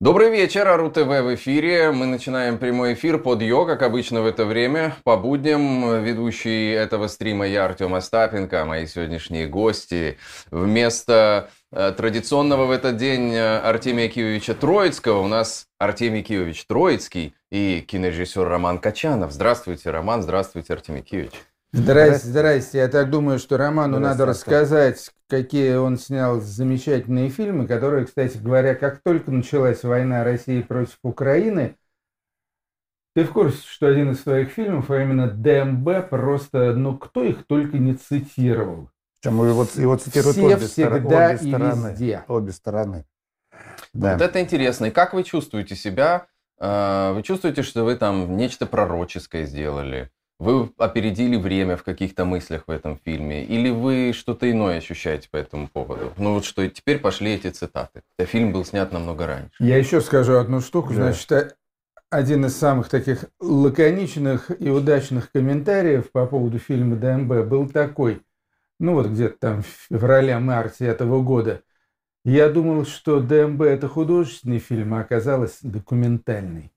[0.00, 1.90] Добрый вечер, Ару ТВ в эфире.
[1.90, 4.94] Мы начинаем прямой эфир под Йо, как обычно в это время.
[5.02, 10.16] По будням ведущий этого стрима я, Артем Остапенко, мои сегодняшние гости.
[10.52, 17.34] Вместо э, традиционного в этот день э, Артемия Киевича Троицкого у нас Артемий Киевич Троицкий
[17.50, 19.32] и кинорежиссер Роман Качанов.
[19.32, 21.32] Здравствуйте, Роман, здравствуйте, Артемий Киевич.
[21.72, 22.78] Здрасте, здрасте.
[22.78, 28.74] Я так думаю, что Роману надо рассказать, какие он снял замечательные фильмы, которые, кстати говоря,
[28.74, 31.76] как только началась война России против Украины,
[33.14, 37.46] ты в курсе, что один из своих фильмов, а именно ДМБ, просто, ну, кто их
[37.46, 38.90] только не цитировал.
[39.20, 41.88] Причем его, его цитируют Все обе, всегда обе и стороны.
[41.90, 42.24] везде.
[42.28, 43.04] Обе стороны.
[43.92, 44.12] Да.
[44.12, 44.86] Вот это интересно.
[44.86, 46.28] И как вы чувствуете себя?
[46.60, 50.10] Э, Вы чувствуете, что вы там нечто пророческое сделали?
[50.38, 53.44] Вы опередили время в каких-то мыслях в этом фильме?
[53.44, 56.12] Или вы что-то иное ощущаете по этому поводу?
[56.16, 58.02] Ну вот что теперь пошли эти цитаты.
[58.16, 59.50] Хотя фильм был снят намного раньше.
[59.58, 60.90] Я еще скажу одну штуку.
[60.90, 61.12] Да.
[61.12, 61.50] Значит, э,
[62.08, 68.22] один из самых таких лаконичных и удачных комментариев по поводу фильма ДМБ был такой.
[68.78, 71.62] Ну вот где-то там в феврале-марте этого года.
[72.24, 76.70] Я думал, что ДМБ это художественный фильм, а оказалось документальный.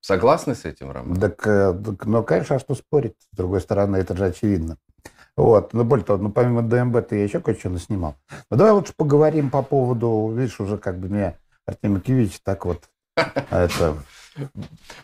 [0.00, 1.18] Согласны с этим, Роман?
[1.20, 3.16] Так, э, так, ну, конечно, а что спорить?
[3.32, 4.78] С другой стороны, это же очевидно.
[5.36, 5.72] Вот.
[5.72, 8.14] Но более того, ну, помимо ДМБ, я еще кое-что наснимал.
[8.50, 12.84] Ну, давай лучше поговорим по поводу, видишь, уже как бы меня Артемий Кивич так вот,
[13.50, 13.96] это,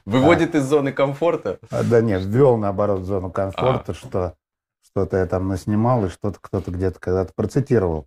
[0.04, 1.58] Выводит из зоны комфорта?
[1.70, 4.34] а, да нет, ввел, наоборот, в зону комфорта, что
[4.82, 8.06] что-то я там наснимал, и что-то кто-то где-то когда-то процитировал.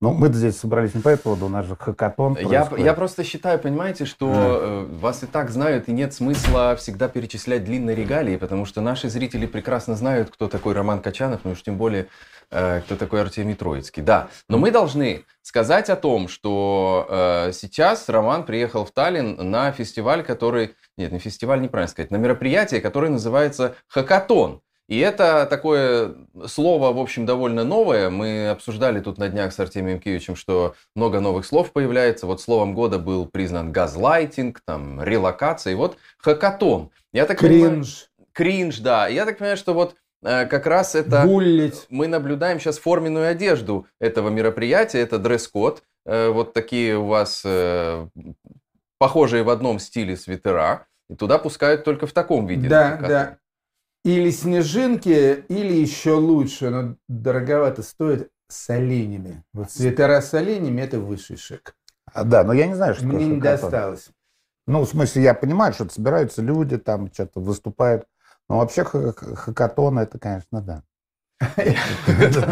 [0.00, 3.24] Ну, мы здесь собрались не по этому поводу, у нас же хакатон Я, я просто
[3.24, 8.36] считаю, понимаете, что э, вас и так знают, и нет смысла всегда перечислять длинные регалии,
[8.36, 12.06] потому что наши зрители прекрасно знают, кто такой Роман Качанов, ну уж тем более,
[12.52, 14.00] э, кто такой Артемий Троицкий.
[14.00, 19.72] Да, но мы должны сказать о том, что э, сейчас Роман приехал в Таллин на
[19.72, 20.76] фестиваль, который...
[20.96, 24.60] Нет, не фестиваль, неправильно сказать, на мероприятие, которое называется «Хакатон».
[24.88, 26.14] И это такое
[26.46, 28.08] слово, в общем, довольно новое.
[28.08, 32.26] Мы обсуждали тут на днях с Артемием Киевичем, что много новых слов появляется.
[32.26, 35.72] Вот словом года был признан газлайтинг, там, релокация.
[35.72, 36.90] И вот хакатон.
[37.12, 39.08] Я так понимаю- Кринж, кринж, да.
[39.08, 41.22] Я так понимаю, что вот э, как раз это...
[41.26, 41.86] буллить.
[41.90, 45.00] Мы наблюдаем сейчас форменную одежду этого мероприятия.
[45.00, 45.82] Это дресс-код.
[46.06, 48.08] Э, вот такие у вас э,
[48.98, 50.86] похожие в одном стиле свитера.
[51.10, 52.68] И туда пускают только в таком виде.
[52.68, 53.36] Да, да.
[54.04, 59.44] Или снежинки, или еще лучше, но дороговато стоит с оленями.
[59.52, 61.76] Вот свитера с оленями– это высший шик.
[62.12, 64.10] А, да, но я не знаю, что Мне не досталось.
[64.66, 68.06] Ну, в смысле, я понимаю, что собираются люди, там что-то выступают.
[68.48, 70.82] Но вообще ха- ха- хакатон это, конечно, да.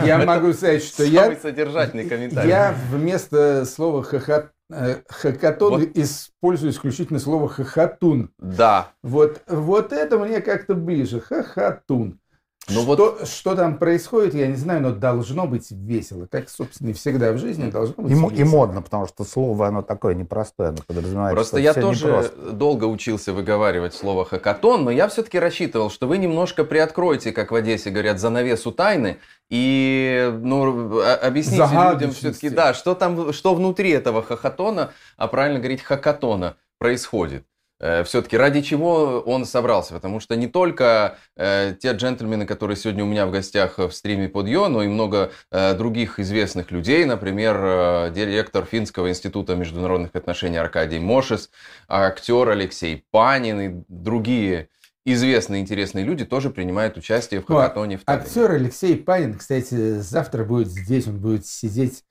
[0.05, 2.49] Я могу сказать, что Самый я, содержательный комментарий.
[2.49, 5.89] я вместо слова хохот, э, хакатон Вот.
[5.95, 8.31] использую исключительно слово хохотун.
[8.39, 8.93] Да.
[9.03, 11.21] Вот, вот это мне как-то ближе.
[11.21, 12.19] Хохотун.
[12.69, 16.27] Ну что, что там происходит, я не знаю, но должно быть весело.
[16.29, 18.31] Как, собственно, и всегда в жизни должно быть И, весело.
[18.31, 22.53] и модно, потому что слово, оно такое непростое, оно подразумевает, Просто что я тоже непросто.
[22.53, 27.55] долго учился выговаривать слово хакатон, но я все-таки рассчитывал, что вы немножко приоткроете, как в
[27.55, 29.19] Одессе говорят, занавесу тайны
[29.49, 35.61] и ну, а- объясните людям все-таки, да, что там, что внутри этого хохотона, а правильно
[35.61, 37.45] говорить хакатона, происходит.
[37.79, 39.93] Все-таки ради чего он собрался?
[39.95, 44.29] Потому что не только э, те джентльмены, которые сегодня у меня в гостях в стриме
[44.29, 50.15] под Йо, но и много э, других известных людей, например, э, директор Финского института международных
[50.15, 51.51] отношений Аркадий Мошес,
[51.87, 54.69] актер Алексей Панин и другие
[55.05, 58.25] известные интересные люди тоже принимают участие в Ну, а хакатоне Таллине.
[58.25, 62.05] Актер Алексей Панин, кстати, завтра будет здесь, он будет сидеть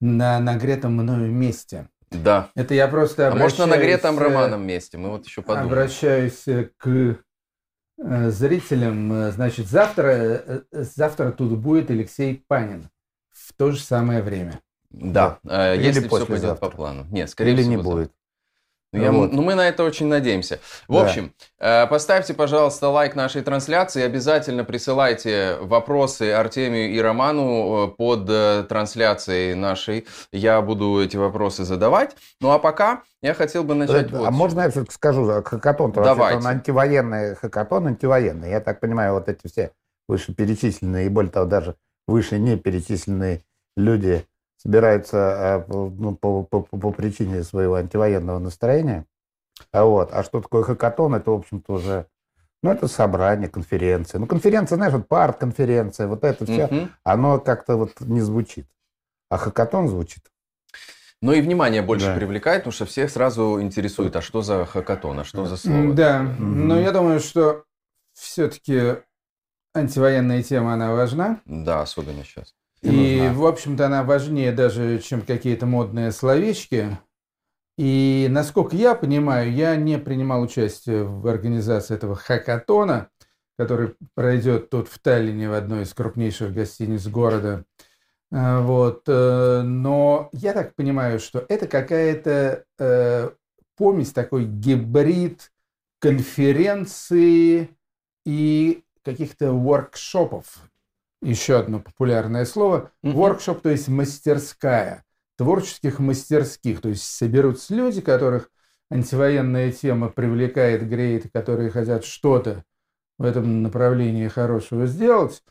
[0.00, 1.88] на нагретом мною месте.
[2.10, 2.50] Да.
[2.54, 3.70] Это я просто А может на обращаюсь,
[4.02, 5.66] нагретом э, Романом месте, мы вот еще подумаем.
[5.68, 7.18] Обращаюсь э, к
[7.98, 9.30] э, зрителям.
[9.32, 12.88] Значит, завтра, завтра тут будет Алексей Панин
[13.30, 14.60] в то же самое время.
[14.90, 16.66] Да, Или если все пойдет послезавтра.
[16.68, 17.06] по плану.
[17.10, 17.92] Нет, скорее Или всего, не завтра.
[17.92, 18.12] будет.
[18.92, 19.32] Ну, я- Вот.
[19.32, 20.60] ну, мы на это очень надеемся.
[20.88, 21.02] В Да.
[21.02, 24.02] общем, э, поставьте, пожалуйста, лайк нашей трансляции.
[24.02, 30.06] Обязательно присылайте вопросы Артемию и Роману э, под э, трансляцией нашей.
[30.32, 32.16] Я буду эти вопросы задавать.
[32.40, 36.38] Ну а пока я хотел бы начать вот а можно я все-таки скажу, хакатон-то Давайте.
[36.38, 38.50] он антивоенный хакатон, антивоенный.
[38.50, 39.72] Я так понимаю, вот эти все
[40.08, 41.76] вышеперечисленные и более того даже
[42.06, 43.42] выше не перечисленные
[43.76, 44.24] люди
[44.58, 49.06] собираются а, по- ну, по, по- по- причине своего антивоенного настроения.
[49.72, 50.10] А, вот.
[50.12, 51.14] а что такое хакатон?
[51.14, 52.06] Это, в общем-то, уже
[52.62, 54.18] ну, это собрание, конференция.
[54.18, 56.90] Ну, конференция, знаешь, вот парт-конференция, вот это все, Мгм.
[57.04, 58.66] оно как-то вот не звучит.
[59.30, 60.24] А хакатон звучит.
[61.20, 62.14] Но и внимание больше да.
[62.14, 65.92] привлекает, потому что всех сразу интересует, а что за хакатон, а что за слово.
[65.92, 66.38] Да, mm-hmm.
[66.38, 67.64] но я думаю, что
[68.14, 68.98] все-таки
[69.74, 71.40] антивоенная тема, она важна.
[71.44, 72.54] Да, особенно сейчас.
[72.82, 76.98] И, и в общем-то, она важнее даже, чем какие-то модные словечки.
[77.76, 83.08] И, насколько я понимаю, я не принимал участие в организации этого хакатона,
[83.56, 87.64] который пройдет тут в Таллине, в одной из крупнейших гостиниц города.
[88.30, 89.02] А, вот.
[89.06, 93.30] Э, но я так понимаю, что это какая-то э,
[93.76, 95.52] помесь, такой гибрид
[95.98, 97.70] конференции
[98.24, 100.68] и каких-то воркшопов.
[101.20, 102.92] Еще одно популярное слово.
[103.02, 105.04] Воркшоп, то есть мастерская.
[105.36, 106.80] Творческих мастерских.
[106.80, 108.50] То есть соберутся люди, которых
[108.90, 112.64] антивоенная тема привлекает, греет, которые хотят что-то
[113.18, 115.42] в этом направлении хорошего сделать.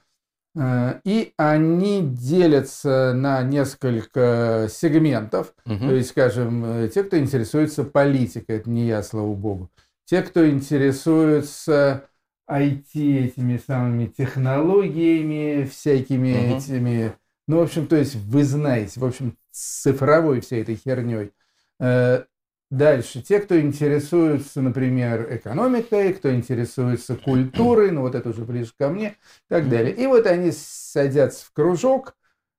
[0.58, 5.54] Э, и они делятся на несколько сегментов.
[5.66, 5.80] Угу.
[5.80, 9.70] То есть, скажем, э, те, кто интересуется политикой, это не я, слава богу.
[10.06, 12.06] Те, кто интересуется
[12.50, 16.58] IT, этими самыми технологиями, всякими угу.
[16.58, 17.14] этими...
[17.48, 21.32] Ну, в общем, то есть вы знаете, в общем, цифровой всей этой херней.
[21.80, 22.24] Э,
[22.70, 23.22] Дальше.
[23.22, 29.12] Те, кто интересуется, например, экономикой, кто интересуется культурой, ну вот это уже ближе ко мне,
[29.12, 29.14] и
[29.48, 29.94] так далее.
[29.94, 32.16] И вот они садятся в кружок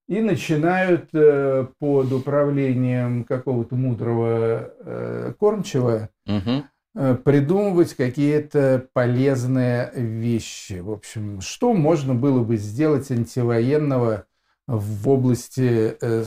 [0.06, 6.64] и начинают э, под управлением какого-то мудрого э, кормчего угу.
[6.98, 10.80] Э, придумывать какие-то полезные вещи.
[10.80, 14.26] В общем, что можно было бы сделать антивоенного
[14.66, 16.24] в области э,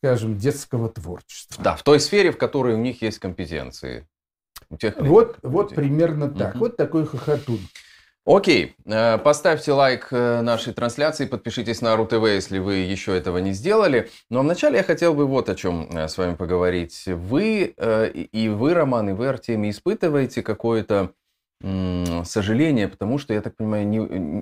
[0.00, 1.62] скажем, детского творчества.
[1.62, 4.08] Да, в той сфере, в которой у них есть компетенции.
[4.70, 6.54] У тех вот, вот примерно так.
[6.54, 6.58] Угу.
[6.60, 7.60] Вот такой хохотун.
[8.26, 13.52] Окей, э, поставьте лайк э, нашей трансляции, подпишитесь на РУ-ТВ, если вы еще этого не
[13.52, 14.10] сделали.
[14.28, 17.04] Но вначале я хотел бы вот о чем э, с вами поговорить.
[17.06, 17.74] Вы,
[18.32, 21.12] и вы, Роман, и вы, Артемий, испытываете какое-то
[22.24, 23.98] сожаление, потому что, я так понимаю, ни,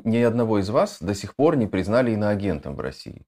[0.08, 3.26] ни одного из вас до сих пор не признали иноагентом в России.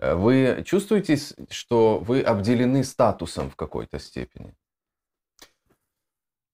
[0.00, 1.18] Вы чувствуете,
[1.50, 4.54] что вы обделены статусом в какой-то степени?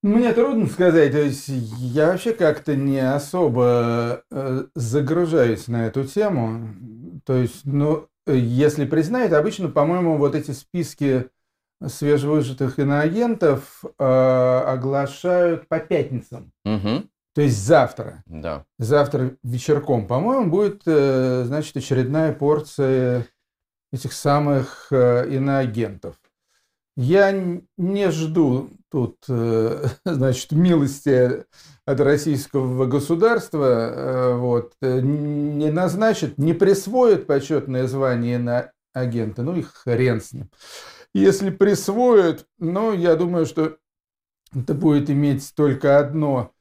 [0.04, 1.12] Мне трудно сказать.
[1.12, 6.68] То есть я вообще как-то не особо э, загружаюсь на эту тему.
[7.24, 11.30] То есть, ну, если признают, обычно, по-моему, вот эти списки
[11.82, 16.52] свежевыжатых иноагентов э, оглашают по пятницам.
[16.66, 17.04] Угу.
[17.34, 18.22] То есть завтра.
[18.26, 18.66] Да.
[18.78, 23.26] Завтра вечерком, по-моему, будет, э, значит, очередная порция
[23.90, 26.16] этих самых э, иноагентов.
[26.96, 27.32] Я
[27.76, 31.44] не жду тут, э, значит, милости
[31.85, 39.62] от российского государства, э, вот, не назначит, не присвоит почетное звание на агента, ну и
[39.62, 40.50] хрен с ним.
[41.12, 43.76] Если присвоят, ну, я думаю, что
[44.55, 46.55] это будет иметь только одно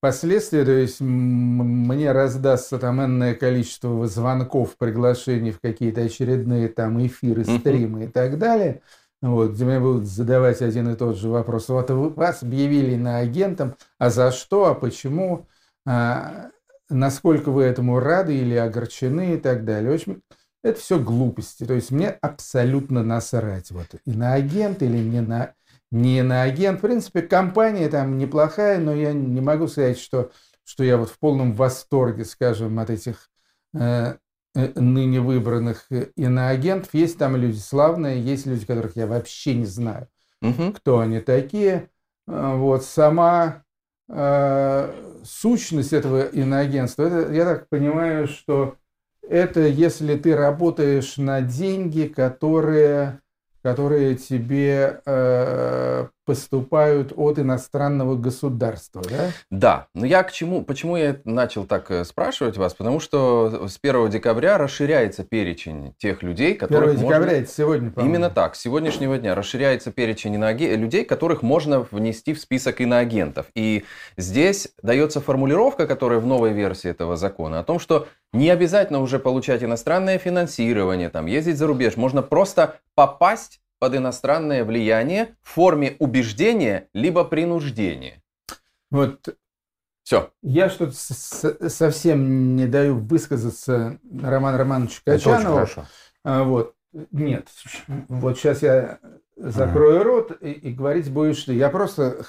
[0.00, 7.44] Последствия, то есть мне раздастся там энное количество звонков, приглашений в какие-то очередные там эфиры,
[7.44, 8.80] стримы и так далее,
[9.22, 11.68] вот, где мне будут задавать один и тот же вопрос.
[11.68, 15.46] Вот вас объявили на агентом, а за что, а почему,
[15.86, 16.50] а,
[16.88, 19.90] насколько вы этому рады или огорчены и так далее.
[19.90, 20.22] В общем,
[20.62, 21.64] это все глупости.
[21.64, 23.70] То есть мне абсолютно насрать.
[23.70, 25.54] Вот, и на агент или не на
[25.90, 26.78] не на агент.
[26.78, 30.30] В принципе, компания там неплохая, но я не могу сказать, что,
[30.64, 33.28] что я вот в полном восторге, скажем, от этих
[33.74, 34.14] э
[34.54, 36.92] ныне выбранных иноагентов.
[36.92, 40.08] Есть там люди славные, есть люди, которых я вообще не знаю,
[40.42, 40.72] угу.
[40.72, 41.88] кто они такие.
[42.26, 43.64] Э, вот сама
[44.08, 44.92] э,
[45.24, 48.76] сущность этого иноагентства, это, я так понимаю, что
[49.22, 53.20] это если ты работаешь на деньги, которые
[53.62, 59.30] которые тебе э, поступают от иностранного государства, да?
[59.50, 59.86] Да.
[59.96, 62.72] Но я к чему, почему я начал так э, спрашивать вас?
[62.72, 67.30] Потому что с 1 декабря расширяется перечень тех людей, которых 1 декабря можно...
[67.32, 68.54] это сегодня, по Именно так.
[68.54, 70.76] С сегодняшнего дня расширяется перечень иноаге...
[70.76, 73.46] людей, которых можно внести в список иноагентов.
[73.56, 73.84] И
[74.16, 79.18] здесь дается формулировка, которая в новой версии этого закона, о том, что не обязательно уже
[79.18, 81.96] получать иностранное финансирование, там, ездить за рубеж.
[81.96, 88.22] Можно просто попасть под иностранное влияние в форме убеждения либо принуждения.
[88.90, 89.36] Вот
[90.04, 90.30] все.
[90.42, 95.40] Я что-то совсем не даю высказаться Роману Романовичу Качанову.
[95.40, 95.86] Это очень хорошо.
[96.24, 96.74] А, вот.
[97.12, 97.48] Нет,
[98.08, 98.98] вот сейчас я
[99.36, 100.04] закрою ага.
[100.04, 101.54] рот и, и говорить будешь ты.
[101.54, 102.26] Я просто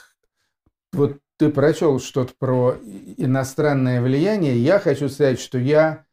[0.93, 2.77] вот ты прочел что-то про
[3.17, 4.57] иностранное влияние.
[4.57, 6.05] Я хочу сказать, что я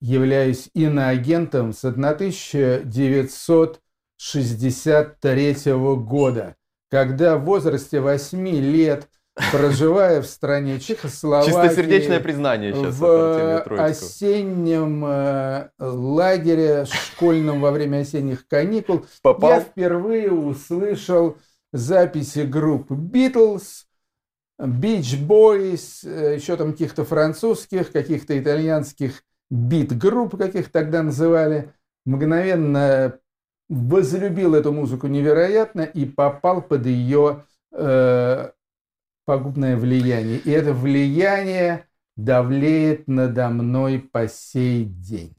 [0.00, 3.82] являюсь иноагентом с 1900
[4.18, 6.56] 1963 года,
[6.90, 9.08] когда в возрасте 8 лет,
[9.52, 11.50] проживая в стране Чехословакии...
[11.50, 19.50] Чистосердечное признание сейчас В осеннем э, лагере школьном во время осенних каникул Попал?
[19.50, 21.36] я впервые услышал
[21.72, 23.84] записи групп Beatles,
[24.58, 31.72] Beach Boys, э, еще там каких-то французских, каких-то итальянских бит-групп, каких тогда называли,
[32.04, 33.18] мгновенно
[33.68, 38.50] возлюбил эту музыку невероятно и попал под ее э,
[39.24, 40.38] пагубное влияние.
[40.38, 45.36] И это влияние давлеет надо мной по сей день.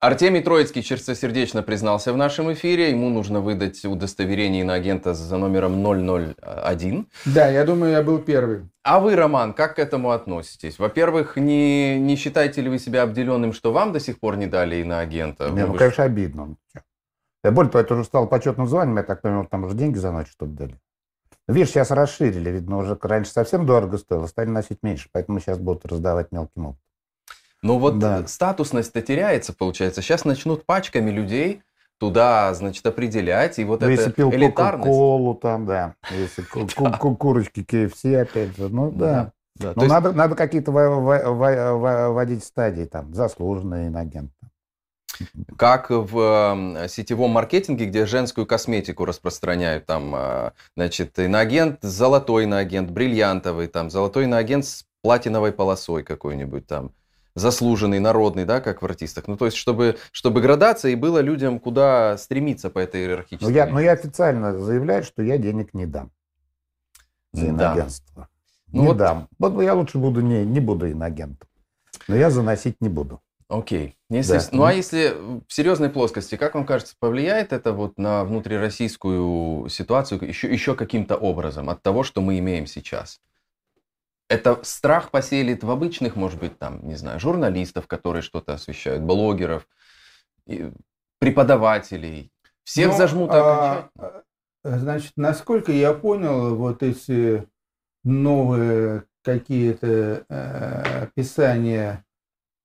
[0.00, 2.90] Артемий Троицкий чистосердечно признался в нашем эфире.
[2.90, 7.06] Ему нужно выдать удостоверение на агента за номером 001.
[7.26, 8.62] Да, я думаю, я был первый.
[8.82, 10.78] А вы, Роман, как к этому относитесь?
[10.78, 14.76] Во-первых, не, не считаете ли вы себя обделенным, что вам до сих пор не дали
[14.76, 15.50] иноагента?
[15.50, 16.56] Не, ну, конечно, обидно.
[17.42, 20.12] Я более того, это уже стало почетным званием, я так понимаю, там уже деньги за
[20.12, 20.80] ночь что-то дали.
[21.48, 25.86] Видишь, сейчас расширили, видно, уже раньше совсем дорого стоило, стали носить меньше, поэтому сейчас будут
[25.86, 26.84] раздавать мелким опытом.
[27.62, 28.26] Ну вот да.
[28.26, 30.00] статусность-то теряется, получается.
[30.00, 31.62] Сейчас начнут пачками людей
[31.98, 34.88] туда, значит, определять, и вот ну, это если пил элитарность.
[34.88, 36.42] колу там, да, если
[37.18, 39.32] курочки KFC, опять же, ну да.
[39.56, 44.32] Да, Но надо, надо какие-то вводить стадии, там, заслуженный инагент.
[45.56, 53.68] Как в сетевом маркетинге, где женскую косметику распространяют, там, а, значит, иноагент, золотой иноагент, бриллиантовый,
[53.68, 56.92] там, золотой иноагент с платиновой полосой какой-нибудь там
[57.34, 59.28] заслуженный, народный, да, как в артистах.
[59.28, 63.48] Ну, то есть, чтобы, чтобы градация и было людям, куда стремиться по этой иерархической.
[63.48, 66.10] Но я, но я официально заявляю, что я денег не дам
[67.32, 68.14] за иногентство.
[68.16, 68.28] Да.
[68.72, 68.96] Ну, не вот...
[68.96, 69.28] дам.
[69.38, 71.48] Вот я лучше буду не, не буду иногентом.
[72.08, 73.20] Но я заносить не буду.
[73.50, 73.96] Окей.
[74.08, 74.48] Если, да.
[74.52, 75.16] Ну а если
[75.48, 81.16] в серьезной плоскости, как вам кажется, повлияет это вот на внутрироссийскую ситуацию еще, еще каким-то
[81.16, 83.20] образом от того, что мы имеем сейчас?
[84.28, 89.66] Это страх поселит в обычных, может быть, там, не знаю, журналистов, которые что-то освещают, блогеров,
[91.18, 92.30] преподавателей.
[92.62, 94.22] Всех ну, зажмут а, окончательно.
[94.62, 97.48] А, значит, насколько я понял, вот эти
[98.04, 102.04] новые какие-то э, описания,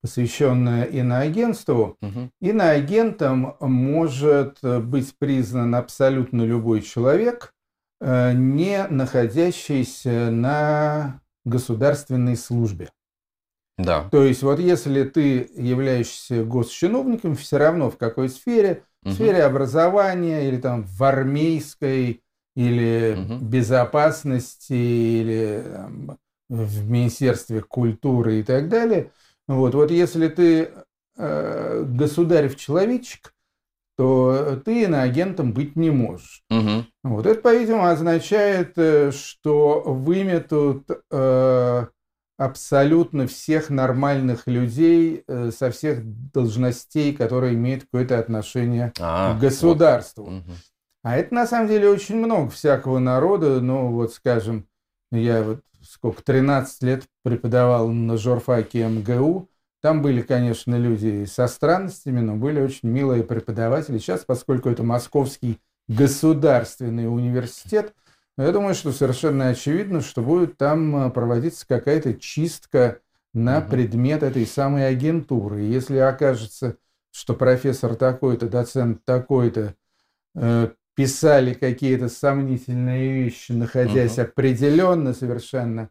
[0.06, 2.30] посвященные иноагентству, угу.
[2.40, 7.56] иноагентом может быть признан абсолютно любой человек,
[8.02, 12.92] э, не находящийся на государственной службе.
[13.80, 14.08] Да.
[14.12, 20.48] То есть вот если ты являешься госчиновником, все равно в какой сфере, в сфере образования
[20.48, 22.22] или там в армейской,
[22.56, 23.44] или угу.
[23.44, 29.10] безопасности, или там, в Министерстве культуры и так далее.
[29.48, 30.72] Вот, вот если ты
[31.18, 33.34] э, государев-человечек,
[33.98, 36.44] то ты иноагентом быть не можешь.
[36.50, 36.86] Угу.
[37.04, 41.86] Вот это, по-видимому, означает, э, что выметут э,
[42.38, 46.00] абсолютно всех нормальных людей э, со всех
[46.34, 50.26] должностей, которые имеют какое-то отношение а, к государству.
[50.26, 50.34] Вот.
[50.34, 50.52] Угу.
[51.04, 53.62] А это на самом деле очень много всякого народа.
[53.62, 54.68] Ну, вот скажем,
[55.12, 59.50] я вот сколько, 13 лет преподавал на журфаке МГУ.
[59.82, 64.00] Там были, конечно, люди со странностями, но были очень милые преподаватели.
[64.00, 67.94] Сейчас, поскольку это московский государственный университет,
[68.38, 73.00] я думаю, что совершенно очевидно, что будет там э, проводиться какая-то чистка
[73.34, 73.72] на угу.
[73.72, 75.62] предмет этой самой агентуры.
[75.62, 76.78] Если окажется,
[77.12, 79.76] что профессор такой-то, доцент такой-то
[80.36, 84.24] э, писали какие-то сомнительные вещи, находясь угу.
[84.24, 85.90] определенно совершенно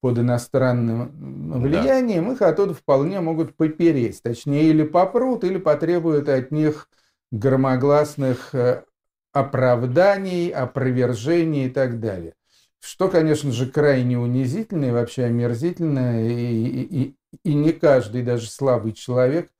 [0.00, 2.32] под иностранным влиянием, да.
[2.34, 4.22] их оттуда вполне могут попереть.
[4.22, 6.88] Точнее, или попрут, или потребуют от них
[7.32, 8.84] громогласных э,
[9.32, 12.34] оправданий, опровержений и так далее.
[12.80, 18.92] Что, конечно же, крайне унизительно и вообще омерзительно, и, и, и не каждый, даже слабый
[18.92, 19.50] человек,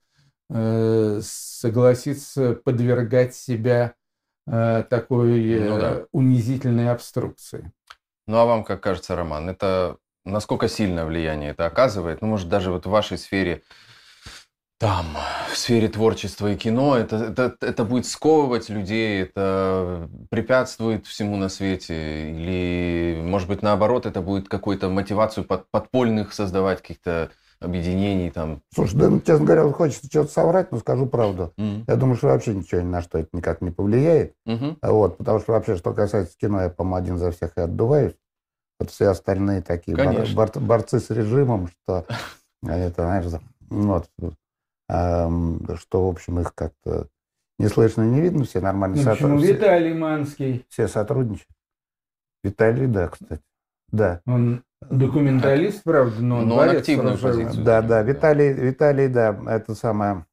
[0.50, 3.94] э, согласится подвергать себя
[4.46, 6.04] такой ну, да.
[6.12, 7.72] унизительной обструкции.
[8.26, 12.22] Ну а вам как кажется, Роман, это насколько сильное влияние это оказывает?
[12.22, 13.62] Ну, может, даже вот в вашей сфере,
[14.78, 15.06] там,
[15.50, 21.48] в сфере творчества и кино, это, это, это будет сковывать людей, это препятствует всему на
[21.48, 22.32] свете?
[22.32, 27.30] Или, может быть, наоборот, это будет какую-то мотивацию под, подпольных создавать каких-то
[27.64, 28.62] объединений там.
[28.74, 31.52] Слушай, да, ну, честно говоря, хочется что-то соврать, но скажу правду.
[31.56, 31.84] Mm-hmm.
[31.88, 34.34] Я думаю, что вообще ничего ни на что это никак не повлияет.
[34.46, 34.78] Mm-hmm.
[34.82, 38.14] Вот, потому что вообще, что касается кино, я, по-моему, один за всех и отдуваюсь.
[38.78, 42.06] Вот все остальные такие бор, бор, борцы с режимом, что
[42.62, 43.26] это, знаешь,
[43.70, 44.08] вот,
[44.88, 47.08] что, в общем, их как-то
[47.58, 48.96] Не слышно, не видно, все нормально.
[48.96, 50.66] Ну, почему Виталий Манский?
[50.68, 51.48] Все сотрудничают.
[52.42, 53.42] Виталий, да, кстати.
[53.90, 54.20] Да.
[54.26, 57.64] Он документалист, правда, но он, но он активную позицию.
[57.64, 60.26] Да, да, Виталий, Виталий, да, это самое.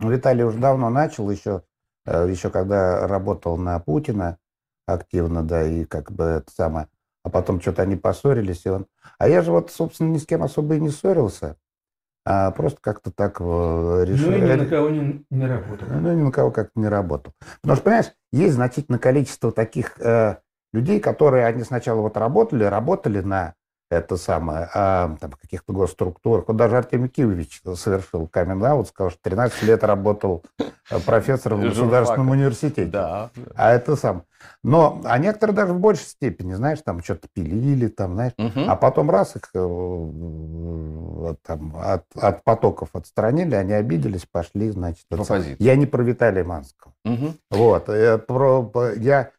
[0.00, 1.62] Виталий уже давно начал, еще,
[2.06, 4.38] э, еще когда работал на Путина
[4.86, 6.88] активно, да, и как бы это самое.
[7.22, 8.86] А потом что-то они поссорились, и он...
[9.18, 11.56] А я же вот, собственно, ни с кем особо и не ссорился.
[12.26, 14.30] А просто как-то так решил.
[14.30, 15.86] Ну и ни на кого не, не работал.
[15.90, 17.34] Ну, ни на кого как-то не работал.
[17.60, 20.36] Потому что, понимаешь, есть значительное количество таких э,
[20.74, 23.54] людей, которые они сначала вот работали, работали на
[23.90, 26.48] это самое, а, там, каких-то госструктурах.
[26.48, 32.30] Вот даже Артемий Киевич совершил камин-аут, сказал, что 13 лет работал э, профессором в государственном
[32.30, 32.86] университете.
[32.86, 33.30] Да.
[33.54, 34.24] А это сам.
[34.62, 38.60] Но, а некоторые даже в большей степени, знаешь, там что-то пилили, там, знаешь, угу.
[38.66, 45.04] а потом раз их э, там, от, от потоков отстранили, они обиделись, пошли, значит.
[45.58, 46.94] Я не про Виталия Манского.
[47.04, 47.34] Угу.
[47.50, 47.88] Вот.
[47.90, 49.30] Я, про, я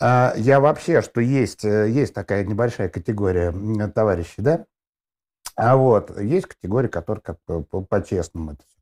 [0.00, 3.52] я вообще, что есть, э, есть такая небольшая категория
[3.88, 4.66] товарищей, да?
[5.56, 7.38] А вот, есть категория, которая как
[7.88, 8.78] по-честному это все.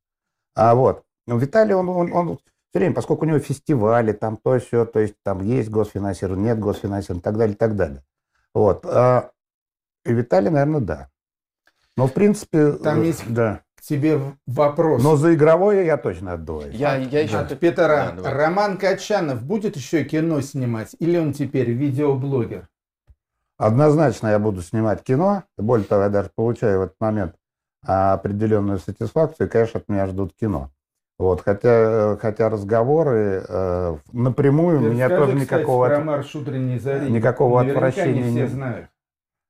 [0.56, 4.84] А вот, Виталий, он, он, он все время, поскольку у него фестивали, там то все,
[4.84, 8.04] то есть там есть госфинансирование, нет госфинансирования, и так далее, и так далее.
[8.52, 8.84] Вот.
[8.84, 9.30] А,
[10.04, 11.08] и Виталий, наверное, да.
[11.96, 12.72] Но, в принципе...
[12.72, 15.02] Там есть да тебе вопрос.
[15.02, 16.74] Но за игровое я точно отдуваюсь.
[16.74, 17.38] Я, я еще...
[17.38, 18.12] От Петра.
[18.12, 20.94] Да, Роман Качанов будет еще кино снимать?
[20.98, 22.68] Или он теперь видеоблогер?
[23.56, 25.44] Однозначно я буду снимать кино.
[25.56, 27.36] Более того, я даже получаю в этот момент
[27.86, 29.46] определенную сатисфакцию.
[29.46, 30.70] И, конечно, от меня ждут кино.
[31.16, 37.08] Вот, хотя, хотя разговоры э, напрямую Ты меня тоже кстати, никакого, про марш утренней зари.
[37.08, 38.88] никакого отвращения не все знают.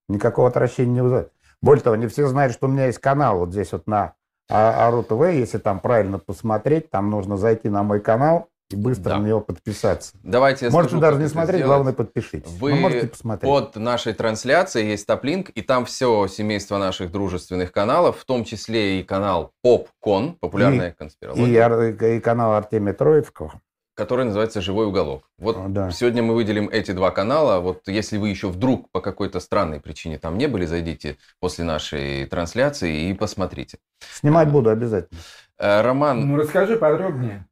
[0.09, 1.33] Никакого отвращения не вызывает.
[1.63, 4.13] Более того, не все знают, что у меня есть канал вот здесь вот на
[4.51, 9.11] а АРУ ТВ, если там правильно посмотреть, там нужно зайти на мой канал и быстро
[9.11, 9.19] да.
[9.19, 10.13] на него подписаться.
[10.23, 11.67] Давайте я Можете даже не смотреть, сделать.
[11.67, 12.51] главное подпишитесь.
[12.59, 13.51] Вы ну, можете посмотреть.
[13.51, 19.01] под нашей трансляцией есть топлинк, и там все семейство наших дружественных каналов, в том числе
[19.01, 21.91] и канал Попкон, популярная и, конспирология.
[21.91, 23.61] И, и, и канал Артемия Троицкого
[23.95, 25.29] который называется «Живой уголок».
[25.39, 25.91] Вот О, да.
[25.91, 27.61] сегодня мы выделим эти два канала.
[27.61, 32.27] Вот если вы еще вдруг по какой-то странной причине там не были, зайдите после нашей
[32.27, 33.79] трансляции и посмотрите.
[34.01, 35.21] Снимать а, буду обязательно.
[35.59, 36.29] Э, Роман...
[36.29, 37.47] Ну, расскажи подробнее.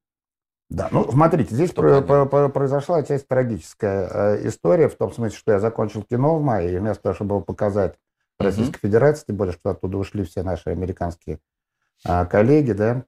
[0.68, 5.36] Да, ну, смотрите, здесь про, про, про, произошла часть трагическая э, история, в том смысле,
[5.36, 7.96] что я закончил кино в мае, и вместо того, чтобы было показать
[8.38, 8.80] Российской uh-huh.
[8.80, 11.40] Федерации, тем более, что оттуда ушли все наши американские
[12.06, 13.04] э, коллеги, да,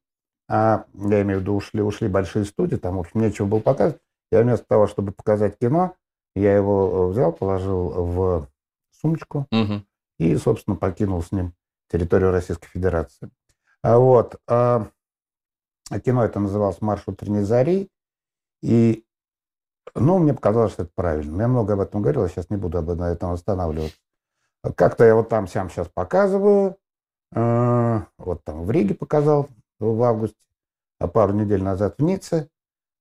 [0.49, 4.01] а, я имею в виду, ушли, ушли большие студии, там, в общем, нечего было показывать.
[4.31, 5.95] Я вместо того, чтобы показать кино,
[6.35, 8.49] я его э, взял, положил в
[8.91, 9.85] сумочку угу.
[10.19, 11.55] и, собственно, покинул с ним
[11.91, 13.31] территорию Российской Федерации.
[13.83, 14.37] А вот.
[14.49, 14.89] А,
[15.91, 17.91] а кино это называлось «Марш утренней зари».
[18.63, 19.05] И,
[19.95, 21.43] ну, мне показалось, что это правильно.
[21.43, 23.99] Я много об этом говорил, я сейчас не буду об этом останавливаться.
[24.77, 26.79] Как-то я вот там сам сейчас показываю.
[27.35, 29.49] Э, вот там в Риге показал
[29.79, 30.39] в августе,
[30.99, 32.49] а пару недель назад в Ницце.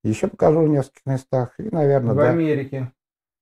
[0.02, 1.54] Еще покажу в нескольких местах.
[1.58, 2.92] И, наверное, в да, Америке.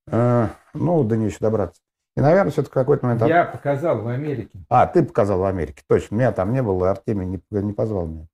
[0.07, 1.81] Э, ну, до нее еще добраться.
[2.17, 3.27] И, наверное, все-таки какой-то момент...
[3.27, 4.59] Я показал в Америке.
[4.69, 6.17] А, ты показал в Америке, точно.
[6.17, 8.29] Меня там не было, Артемий не, не позвал меня.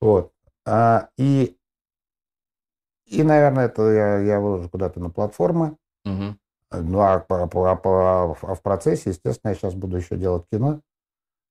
[0.00, 0.32] Вот.
[0.64, 1.56] А, и,
[3.06, 5.76] и, наверное, это я, я выложу куда-то на платформы.
[6.04, 6.36] Угу.
[6.72, 10.80] Ну, а, а, а, а в процессе, естественно, я сейчас буду еще делать кино.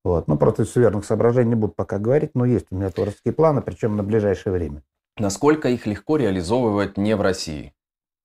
[0.04, 0.28] Вот.
[0.28, 3.98] Ну, из суверенных соображений не буду пока говорить, но есть у меня творческие планы, причем
[3.98, 4.84] на ближайшее время.
[5.18, 7.74] Насколько их легко реализовывать не в России?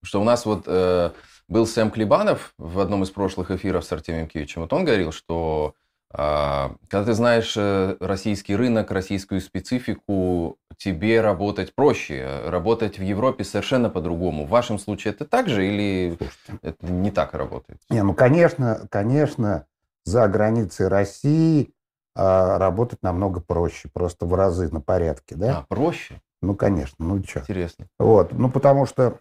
[0.02, 1.10] Что у нас вот э,
[1.48, 4.62] был Сэм Клебанов в одном из прошлых эфиров с Артемием Киевичем.
[4.62, 5.74] Вот он говорил, что
[6.12, 6.16] э,
[6.88, 12.42] когда ты знаешь э, российский рынок, российскую специфику, тебе работать проще.
[12.46, 14.44] Работать в Европе совершенно по-другому.
[14.44, 16.58] В вашем случае это так же или Слушайте.
[16.62, 17.80] это не так работает?
[17.90, 19.66] Не, ну, конечно, конечно,
[20.04, 21.74] за границей России
[22.16, 25.58] а, работать намного проще, просто в разы на порядке, да?
[25.58, 26.20] А, проще?
[26.42, 27.40] Ну, конечно, ну что.
[27.40, 27.86] Интересно.
[27.98, 29.18] Вот, ну, потому что,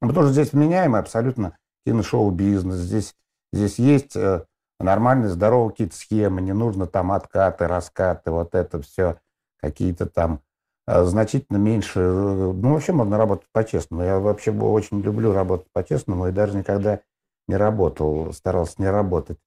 [0.00, 1.56] потому что здесь вменяемый абсолютно
[1.86, 3.14] киношоу-бизнес, здесь,
[3.52, 4.44] здесь есть э,
[4.78, 9.18] нормальные, здоровые какие-то схемы, не нужно там откаты, раскаты, вот это все,
[9.58, 10.40] какие-то там
[10.86, 14.02] э, значительно меньше, э, ну, вообще можно работать по-честному.
[14.02, 17.00] Я вообще очень люблю работать по-честному и даже никогда
[17.48, 19.38] не работал, старался не работать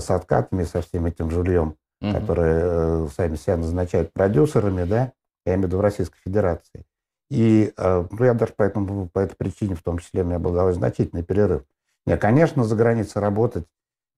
[0.00, 2.12] с откатами, со всем этим жильем, угу.
[2.12, 5.12] которые э, сами себя назначают продюсерами, да,
[5.46, 6.84] я имею в виду в Российской Федерации.
[7.30, 10.52] И э, ну, я даже поэтому, по этой причине, в том числе, у меня был
[10.52, 11.62] довольно значительный перерыв.
[12.04, 13.66] Мне, конечно, за границей работать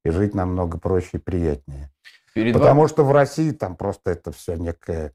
[0.05, 1.90] и жить намного проще и приятнее.
[2.35, 2.88] Перед Потому вами...
[2.88, 5.12] что в России там просто это все некое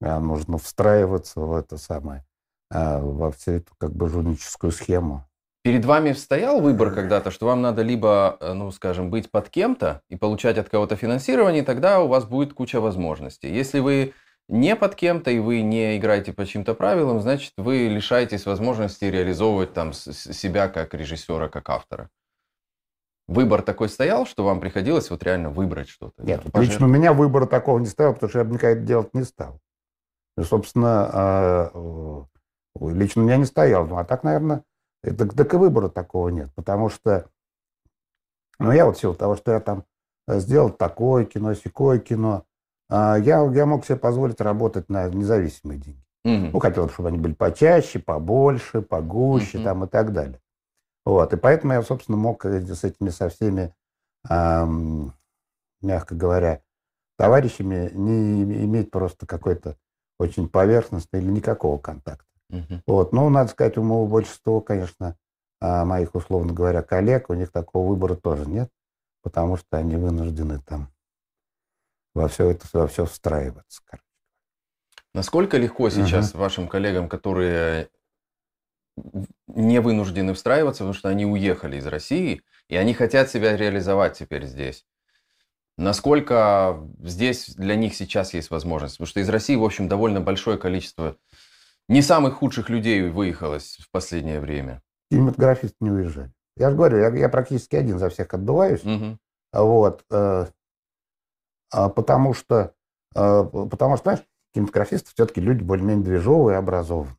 [0.00, 2.24] а, нужно встраиваться в это самое,
[2.70, 5.26] а, во всю эту как бы жульническую схему.
[5.62, 10.00] Перед вами стоял выбор когда-то, что вам надо либо, э, ну, скажем, быть под кем-то
[10.08, 13.52] и получать от кого-то финансирование, тогда у вас будет куча возможностей.
[13.52, 14.14] Если вы
[14.48, 19.74] не под кем-то и вы не играете по чьим-то правилам, значит, вы лишаетесь возможности реализовывать
[19.74, 22.08] там себя как режиссера, как автора.
[23.28, 26.22] Выбор такой стоял, что вам приходилось вот реально выбрать что-то?
[26.22, 28.80] Нет, да, лично у меня выбора такого не стоял, потому что я бы никогда это
[28.80, 29.60] делать не стал.
[30.36, 32.24] И, собственно, а,
[32.80, 33.86] лично у меня не стоял.
[33.86, 34.64] Ну, а так, наверное,
[35.02, 37.28] так, так и выбора такого нет, потому что,
[38.58, 39.84] ну, я вот в силу того, что я там
[40.28, 42.44] э, сделал такое кино, секое кино,
[42.90, 46.04] а, я, я мог себе позволить работать на независимые деньги.
[46.24, 46.50] Угу.
[46.52, 49.64] Ну, хотел, чтобы они были почаще, побольше, погуще угу.
[49.64, 50.40] там и так далее.
[51.06, 53.74] Вот, и поэтому я, собственно, мог с этими со всеми,
[54.28, 55.14] эм,
[55.80, 56.60] мягко говоря,
[57.16, 59.76] товарищами не иметь просто какой-то
[60.18, 62.29] очень поверхностный или никакого контакта.
[62.50, 62.82] Угу.
[62.86, 63.12] Вот.
[63.12, 65.16] Но, надо сказать, у моего большинства, конечно,
[65.60, 68.70] а, моих, условно говоря, коллег, у них такого выбора тоже нет,
[69.22, 70.92] потому что они вынуждены там
[72.14, 73.82] во все это, во все встраиваться.
[75.12, 76.38] Насколько легко сейчас угу.
[76.38, 77.88] вашим коллегам, которые
[79.46, 84.46] не вынуждены встраиваться, потому что они уехали из России, и они хотят себя реализовать теперь
[84.46, 84.86] здесь.
[85.76, 88.96] Насколько здесь для них сейчас есть возможность?
[88.96, 91.16] Потому что из России, в общем, довольно большое количество
[91.90, 94.80] не самых худших людей выехалось в последнее время.
[95.10, 96.32] Кинематографисты не уезжали.
[96.56, 98.84] Я же говорю, я, я практически один за всех отдуваюсь.
[98.84, 99.18] Угу.
[99.52, 100.46] Вот, э,
[101.72, 102.74] а, потому что,
[103.16, 104.24] э, потому что, знаешь,
[104.54, 107.16] кинематографисты все-таки люди более-менее движовые и образованные.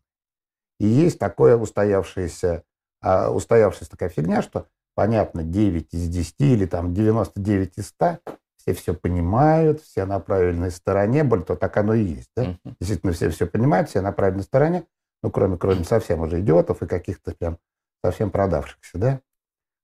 [0.80, 2.64] И есть такое устоявшееся,
[3.04, 8.20] э, устоявшаяся такая фигня, что, понятно, 9 из 10 или там 99 из 100
[8.62, 12.30] все все понимают, все на правильной стороне, более того, так оно и есть.
[12.36, 12.44] Да?
[12.46, 12.76] Uh-huh.
[12.80, 14.86] Действительно, все все понимают, все на правильной стороне,
[15.24, 17.58] ну, кроме, кроме совсем уже идиотов и каких-то прям
[18.04, 19.22] совсем продавшихся, да?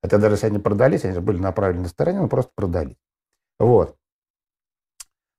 [0.01, 2.97] Хотя даже если они продались, они же были на правильной стороне, но просто продались.
[3.59, 3.97] Вот.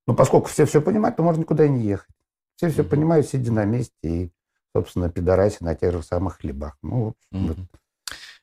[0.06, 2.14] Но поскольку все все понимают, то можно никуда и не ехать.
[2.56, 2.88] Все все uh-huh.
[2.88, 4.32] понимают, сидя на месте и,
[4.74, 6.76] собственно, пидораси на тех же самых хлебах.
[6.82, 7.56] Ну, в общем, uh-huh.
[7.56, 7.77] вот.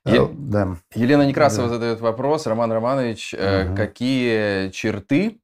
[0.05, 0.21] Е...
[0.33, 0.77] Да.
[0.95, 1.73] Елена Некрасова да.
[1.73, 2.47] задает вопрос.
[2.47, 3.75] Роман Романович, угу.
[3.75, 5.39] какие черты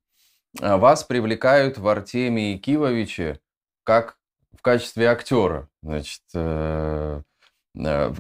[0.62, 3.40] э, вас привлекают в Артемии Кивовиче
[3.84, 4.18] как
[4.58, 5.68] в качестве актера?
[5.82, 7.22] Значит, э,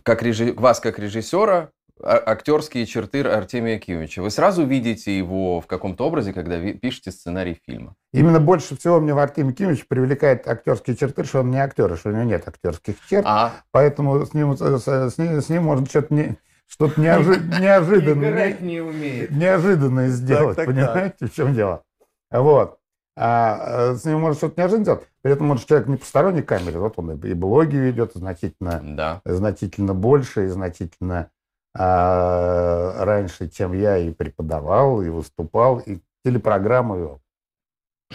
[0.03, 0.53] как режи...
[0.53, 1.69] вас как режиссера,
[2.03, 4.21] актерские черты Артемия Кивовича.
[4.21, 7.95] Вы сразу видите его в каком-то образе, когда пишете сценарий фильма?
[8.13, 12.09] Именно больше всего мне в Артемии Кивовиче привлекает актерские черты, что он не актер, что
[12.09, 13.25] у него нет актерских черт.
[13.27, 13.53] А?
[13.71, 16.37] Поэтому с ним, с, с, ним, с ним можно что-то не,
[16.67, 19.31] что-то неожи, неожиданное, не умеет.
[19.31, 21.31] неожиданное сделать, так, так, понимаете, так.
[21.31, 21.83] в чем дело?
[22.31, 22.77] Вот.
[23.17, 25.07] А, а с ним может что-то неожиданное сделать.
[25.21, 29.21] При этом может человек не посторонней камере, вот он и блоги ведет значительно, да.
[29.25, 31.29] значительно больше, и значительно
[31.73, 37.21] а, раньше, чем я и преподавал, и выступал, и телепрограмму вел.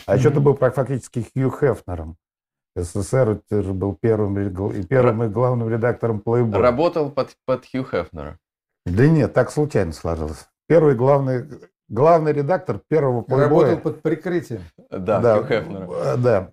[0.07, 2.16] А еще ты был фактически Хью Хефнером.
[2.77, 6.61] СССР ты же был первым, и первым и главным редактором Playboy.
[6.61, 8.38] Работал под, под Хью Хефнера.
[8.85, 10.47] Да нет, так случайно сложилось.
[10.69, 11.47] Первый главный,
[11.88, 13.40] главный редактор первого Playboy.
[13.40, 14.61] Работал под прикрытием.
[14.90, 15.88] Да, да Хью Хефнера.
[15.90, 16.51] Э, да,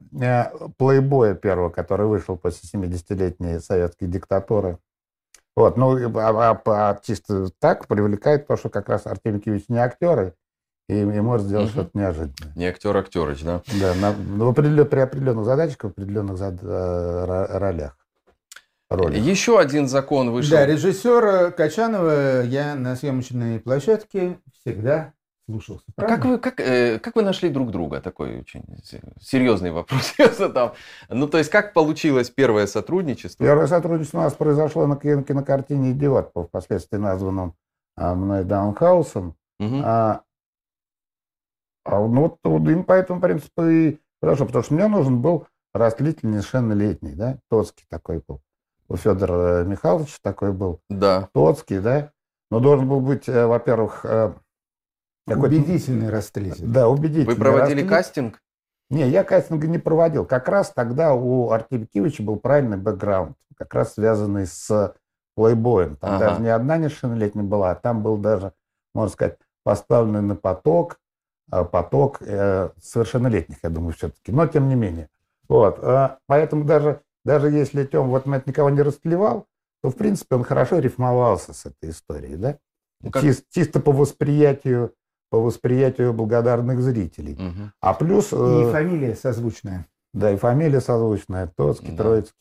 [0.80, 4.80] Playboy первого, который вышел после 70-летней советской диктатуры.
[5.56, 9.78] Вот, ну, а, а, а чисто так привлекает то, что как раз Артемий Киевич не
[9.78, 10.34] актер,
[10.89, 11.74] и, и может сделать угу.
[11.74, 12.54] что-то неожиданное.
[12.56, 13.62] Не актер Актерыч, да?
[13.80, 17.98] Да, на, в определен, при определенных задачах, в определенных зад, э, ролях.
[18.89, 19.18] Роли.
[19.18, 20.52] Еще один закон вышел.
[20.52, 25.13] Да, режиссера Качанова я на съемочной площадке всегда
[25.54, 25.86] слушался.
[25.96, 28.02] А как вы, как, э, как вы нашли друг друга?
[28.02, 28.63] Такой очень
[29.22, 30.74] серьезный вопрос я задам.
[31.10, 33.46] Ну, то есть, как получилось первое сотрудничество?
[33.46, 37.56] Первое сотрудничество у нас произошло на кинокартине «Идиот», впоследствии названном
[37.96, 39.36] а, мной Даунхаусом.
[39.60, 39.82] Угу.
[39.84, 40.22] А,
[41.86, 45.48] а, ну, вот, вот им по этому принципу и хорошо, потому что мне нужен был
[45.74, 48.42] растлительный, совершеннолетний, да, Тоцкий такой был.
[48.88, 50.80] У Федора Михайловича такой был.
[50.89, 51.30] Да.
[51.34, 52.12] Тоцкий, да.
[52.52, 54.34] Но должен был быть, э, во-первых, э,
[55.28, 56.66] Убедительный растлитель.
[56.66, 57.34] Да, убедительный.
[57.34, 57.90] Вы проводили растлитель.
[57.90, 58.42] кастинг?
[58.90, 60.26] Не, я кастинга не проводил.
[60.26, 64.96] Как раз тогда у Артемия Кивича был правильный бэкграунд, как раз связанный с
[65.36, 65.96] плейбоем.
[65.96, 66.30] Там ага.
[66.30, 68.54] даже не одна несовершеннолетняя была, а там был даже,
[68.94, 71.00] можно сказать, поставленный на поток,
[71.50, 74.32] а, поток э, совершеннолетних, я думаю, все-таки.
[74.32, 75.10] Но тем не менее.
[75.48, 75.80] Вот.
[75.82, 79.48] А, поэтому даже, даже если Тем в этот момент никого не растлевал,
[79.82, 82.58] то, в принципе, он хорошо рифмовался с этой историей, да?
[83.02, 83.22] Ну, как...
[83.22, 84.94] Чис, чисто по восприятию
[85.34, 87.34] по восприятию благодарных зрителей.
[87.34, 87.72] Угу.
[87.82, 88.32] А плюс...
[88.34, 89.88] И э, фамилия созвучная.
[90.13, 92.04] Да, и фамилия созвучная, Тоцкий, да.
[92.04, 92.38] Троицкий.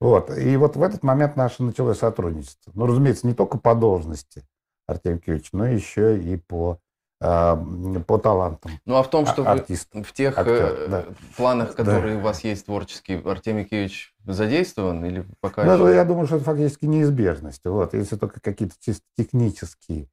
[0.00, 0.36] Вот.
[0.36, 2.72] И вот в этот момент наше началось сотрудничество.
[2.74, 4.42] Ну, разумеется, не только по должности
[4.88, 6.80] Артем Кириллович, но еще и по
[7.20, 7.64] а,
[8.08, 8.72] по талантам.
[8.86, 11.04] Ну а в том, что артист, вы в тех актер, э, да.
[11.36, 12.20] планах, которые да.
[12.20, 15.62] у вас есть творческие, Артемий Киевич задействован или пока?
[15.62, 15.94] Ну, еще...
[15.94, 17.60] я думаю, что это фактически неизбежность.
[17.64, 20.08] Вот, если только какие-то чисто технические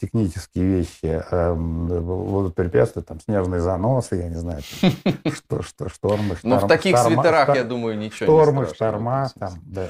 [0.00, 4.62] технические вещи э, будут препятствовать, там, снежные заносы, я не знаю,
[5.32, 9.88] что, что, штормы, шторм, Но в таких свитерах, я думаю, ничего штормы, шторма, там, да.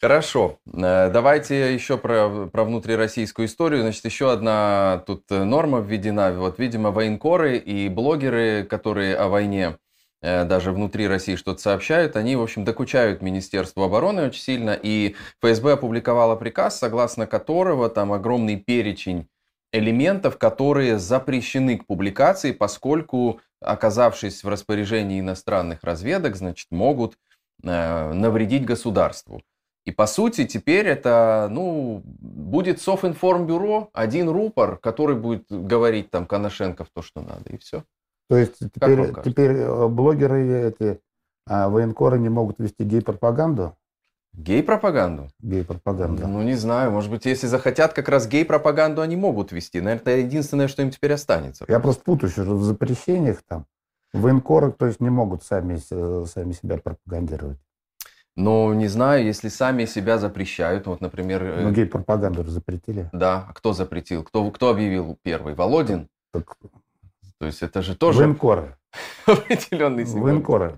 [0.00, 0.58] Хорошо.
[0.72, 3.82] Э, давайте еще про, про внутрироссийскую историю.
[3.82, 6.32] Значит, еще одна тут э, норма введена.
[6.32, 9.89] Вот, видимо, военкоры и блогеры, которые о войне э,
[10.22, 14.78] даже внутри России что-то сообщают, они, в общем, докучают Министерству обороны очень сильно.
[14.80, 19.28] И ФСБ опубликовала приказ, согласно которого там огромный перечень
[19.72, 27.16] элементов, которые запрещены к публикации, поскольку, оказавшись в распоряжении иностранных разведок, значит, могут
[27.62, 29.42] навредить государству.
[29.86, 36.88] И по сути теперь это, ну, будет Софинформбюро, один рупор, который будет говорить там Коношенков
[36.92, 37.84] то, что надо, и все.
[38.30, 41.00] То есть теперь, теперь э, блогеры эти,
[41.48, 43.76] а военкоры не могут вести гей-пропаганду?
[44.34, 45.30] Гей-пропаганду?
[45.40, 46.28] Гей-пропаганду.
[46.28, 46.92] Ну, не знаю.
[46.92, 49.80] Может быть, если захотят, как раз гей-пропаганду они могут вести.
[49.80, 51.64] Наверное, это единственное, что им теперь останется.
[51.66, 53.66] Я просто путаю что в запрещениях там.
[54.12, 55.78] Военкоры, то есть, не могут сами,
[56.26, 57.58] сами себя пропагандировать.
[58.36, 61.42] Но не знаю, если сами себя запрещают, вот, например...
[61.42, 63.10] Э, ну, гей-пропаганду запретили.
[63.12, 64.22] Да, а кто запретил?
[64.22, 65.54] Кто, кто объявил первый?
[65.54, 66.08] Володин?
[66.32, 66.56] Так...
[67.40, 68.18] То есть это же тоже...
[68.18, 68.76] Военкоры.
[69.26, 70.24] Определенный сигнал.
[70.24, 70.76] Военкоры.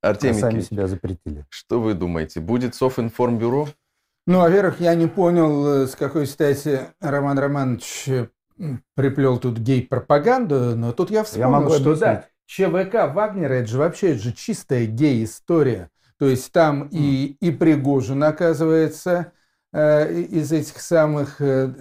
[0.00, 1.44] Артемий сами себя запретили.
[1.50, 2.38] Что вы думаете?
[2.40, 3.68] Будет Софинформбюро?
[4.28, 8.28] Ну, во-первых, я не понял, э, с какой стати Роман Романович э,
[8.94, 12.00] приплел тут гей-пропаганду, но тут я вспомнил, я могу что объяснить.
[12.00, 15.90] да, ЧВК Вагнера, это же вообще это же чистая гей-история.
[16.18, 19.32] То есть там и, и Пригожин оказывается
[19.72, 21.40] из этих самых...
[21.40, 21.72] Э,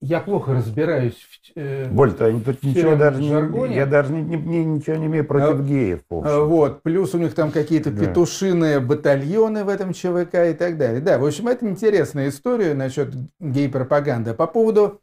[0.00, 4.96] я плохо разбираюсь в э, Боль-то тут ничего даже не, я даже не, не, ничего
[4.96, 6.00] не имею против а, геев.
[6.08, 8.04] Вот, плюс у них там какие-то да.
[8.04, 11.00] петушиные батальоны в этом ЧВК и так далее.
[11.00, 14.32] Да, в общем, это интересная история насчет гей-пропаганды.
[14.32, 15.02] По поводу,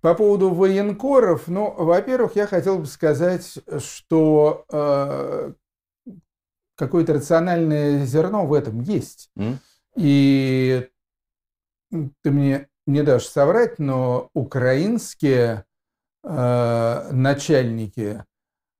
[0.00, 5.52] по поводу военкоров, ну, во-первых, я хотел бы сказать, что э,
[6.76, 9.30] какое-то рациональное зерно в этом есть.
[9.36, 9.56] Mm.
[9.96, 10.88] И
[11.90, 15.64] ты мне не дашь соврать, но украинские
[16.24, 18.24] э, начальники,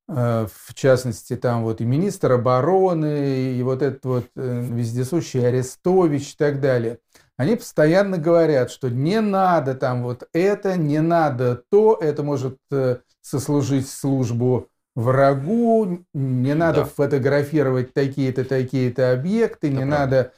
[0.09, 6.35] э, в частности, там вот и министр обороны, и вот этот вот э, вездесущий Арестович
[6.35, 6.99] и так далее,
[7.37, 12.99] они постоянно говорят, что не надо там вот это, не надо то, это может э,
[13.23, 16.85] сослужить службу врагу, не надо да.
[16.85, 19.99] фотографировать такие-то, такие-то объекты, Это не правда.
[19.99, 20.33] надо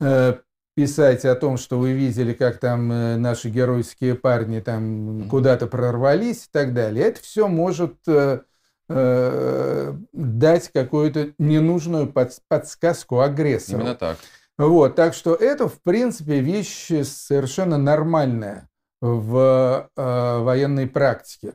[0.00, 0.38] э,
[0.74, 6.44] писать о том, что вы видели, как там э, наши геройские парни там куда-то прорвались
[6.44, 7.06] и так далее.
[7.06, 8.40] Это все может э,
[8.88, 13.80] э, дать какую-то ненужную под, подсказку агрессору.
[13.80, 14.18] Именно так.
[14.56, 18.68] Вот, так что это, в принципе, вещь совершенно нормальная
[19.00, 21.54] в э, военной практике.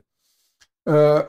[0.86, 1.28] Э,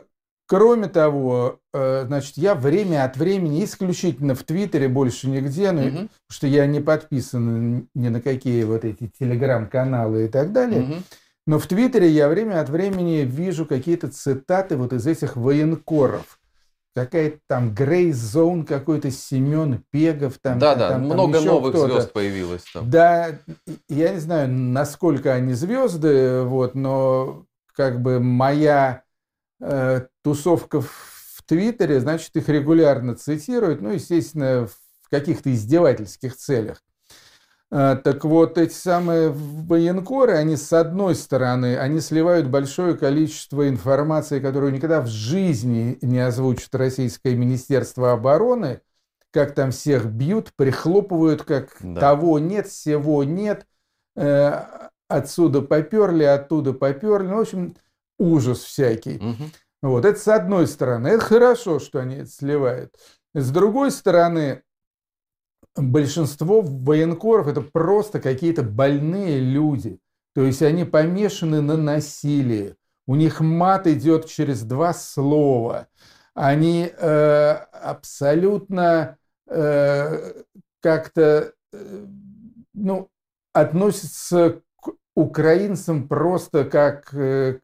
[0.51, 5.89] Кроме того, э, значит, я время от времени исключительно в Твиттере, больше нигде, ну, угу.
[5.91, 10.81] потому что я не подписан ни на какие вот эти телеграм-каналы и так далее.
[10.81, 10.93] Угу.
[11.47, 16.37] Но в Твиттере я время от времени вижу какие-то цитаты вот из этих военкоров.
[16.95, 20.37] Какая-то там Грей Зон какой-то Семен Пегов.
[20.41, 22.89] Там, да, да, там, много там новых звезд появилось там.
[22.89, 23.39] Да,
[23.87, 29.03] я не знаю, насколько они звезды, вот, но как бы моя
[30.23, 36.81] тусовка в Твиттере, значит, их регулярно цитируют, ну, естественно, в каких-то издевательских целях.
[37.71, 44.41] Э, так вот, эти самые военкоры, они с одной стороны, они сливают большое количество информации,
[44.41, 48.81] которую никогда в жизни не озвучит Российское Министерство обороны,
[49.31, 52.01] как там всех бьют, прихлопывают, как да.
[52.01, 53.65] того нет, всего нет,
[54.17, 54.63] э,
[55.07, 57.27] отсюда поперли, оттуда поперли.
[57.27, 57.75] Ну, в общем,
[58.21, 59.17] ужас всякий.
[59.17, 59.43] Угу.
[59.81, 61.07] Вот, это с одной стороны.
[61.07, 62.93] Это хорошо, что они это сливают.
[63.33, 64.61] С другой стороны,
[65.75, 69.99] большинство военкоров это просто какие-то больные люди.
[70.35, 72.75] То есть они помешаны на насилии.
[73.07, 75.87] У них мат идет через два слова.
[76.33, 80.43] Они э, абсолютно э,
[80.81, 82.05] как-то э,
[82.73, 83.09] ну,
[83.53, 87.59] относятся к украинцам просто как э,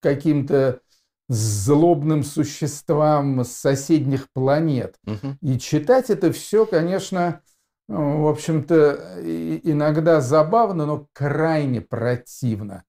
[0.00, 0.80] каким-то
[1.28, 4.96] злобным существам с соседних планет.
[5.04, 5.38] Мгм.
[5.40, 7.40] И читать это все, конечно,
[7.88, 9.20] э, в общем-то,
[9.62, 12.82] иногда забавно, но крайне противно.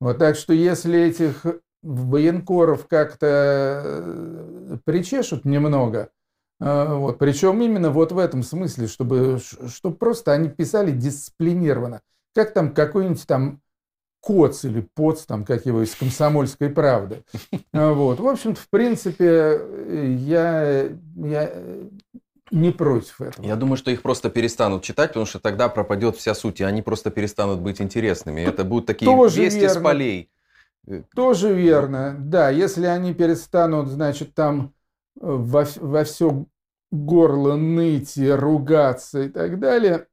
[0.00, 1.44] Вот так что если этих
[1.82, 6.10] военкоров как-то э, причешут немного,
[6.60, 12.02] э, вот, причем именно вот в этом смысле, чтобы, чтобы просто они писали дисциплинированно,
[12.34, 13.60] как там какой-нибудь там
[14.20, 17.22] Коц или Поц, там, как его из «Комсомольской правды».
[17.72, 18.20] А, Вот.
[18.20, 19.60] В общем-то, в принципе,
[20.18, 21.52] я, я
[22.50, 23.46] не против этого.
[23.46, 26.82] Я думаю, что их просто перестанут читать, потому что тогда пропадет вся суть, и они
[26.82, 28.40] просто перестанут быть интересными.
[28.40, 29.80] Это будут такие Тоже вести с верно.
[29.82, 30.30] полей.
[31.14, 32.16] Тоже верно.
[32.18, 34.72] Да, если они перестанут, значит, там
[35.20, 36.46] э, во, во все
[36.90, 40.06] горло ныть и ругаться и так далее,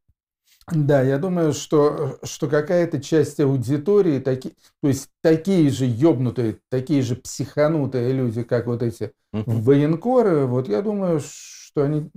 [0.72, 7.02] да, я думаю, что, что какая-то часть аудитории, таки, то есть такие же ёбнутые, такие
[7.02, 9.62] же психанутые люди, как вот эти Мгм.
[9.62, 12.10] военкоры, вот я думаю, что они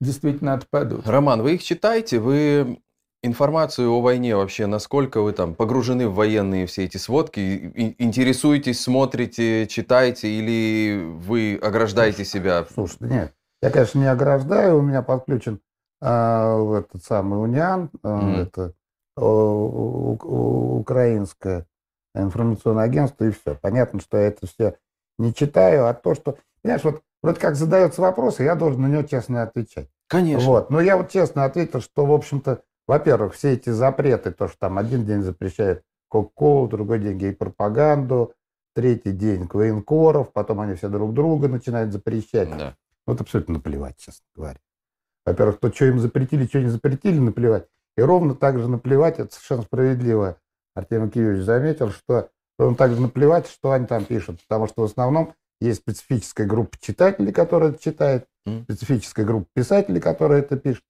[0.00, 1.06] действительно отпадут.
[1.06, 2.20] Роман, вы их читаете?
[2.20, 2.78] Вы
[3.22, 7.94] информацию о войне вообще, насколько вы там погружены в военные все эти сводки?
[7.98, 12.66] Интересуетесь, смотрите, читаете или вы ограждаете себя?
[12.72, 15.60] Слушай, нет, я, конечно, не ограждаю, у меня подключен
[16.00, 18.36] а, этот самый Униан, Мгм.
[18.36, 18.72] это
[19.16, 21.66] о, у- у- украинское
[22.14, 23.54] информационное агентство, и все.
[23.60, 24.76] Понятно, что я это все
[25.18, 28.86] не читаю, а то, что, понимаешь, вот вроде как задается вопрос, и я должен на
[28.86, 29.88] него честно отвечать.
[30.08, 30.46] Конечно.
[30.46, 30.70] Вот.
[30.70, 34.78] Но я вот честно ответил, что, в общем-то, во-первых, все эти запреты, то, что там
[34.78, 38.32] один день запрещают Кока-Колу, другой день гей-пропаганду,
[38.74, 42.48] третий день военкоров, потом они все друг друга начинают запрещать.
[42.56, 42.74] Да.
[43.06, 44.58] Это абсолютно наплевать, честно говоря.
[45.28, 47.66] Во-первых, то, что им запретили, что не запретили, наплевать.
[47.96, 50.38] И ровно так же наплевать, это совершенно справедливо.
[50.74, 54.40] Артем Киевич заметил, что ровно так же наплевать, что они там пишут.
[54.48, 60.40] Потому что в основном есть специфическая группа читателей, которая это читает, специфическая группа писателей, которые
[60.40, 60.84] это пишут.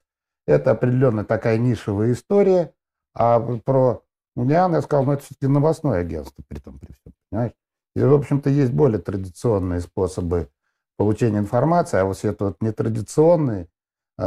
[0.46, 2.72] Это определенная такая нишевая история.
[3.14, 4.03] А про
[4.37, 7.53] Униан я сказал, ну, это все-таки новостное агентство, при том, при всем, понимаешь?
[7.96, 10.48] И, в общем-то, есть более традиционные способы
[10.96, 13.66] получения информации, а вот все это вот нетрадиционные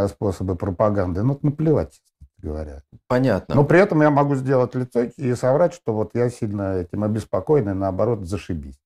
[0.07, 2.83] способы пропаганды, ну, наплевать, честно говоря.
[3.07, 3.55] Понятно.
[3.55, 7.69] Но при этом я могу сделать лицо и соврать, что вот я сильно этим обеспокоен,
[7.69, 8.79] и наоборот, зашибись.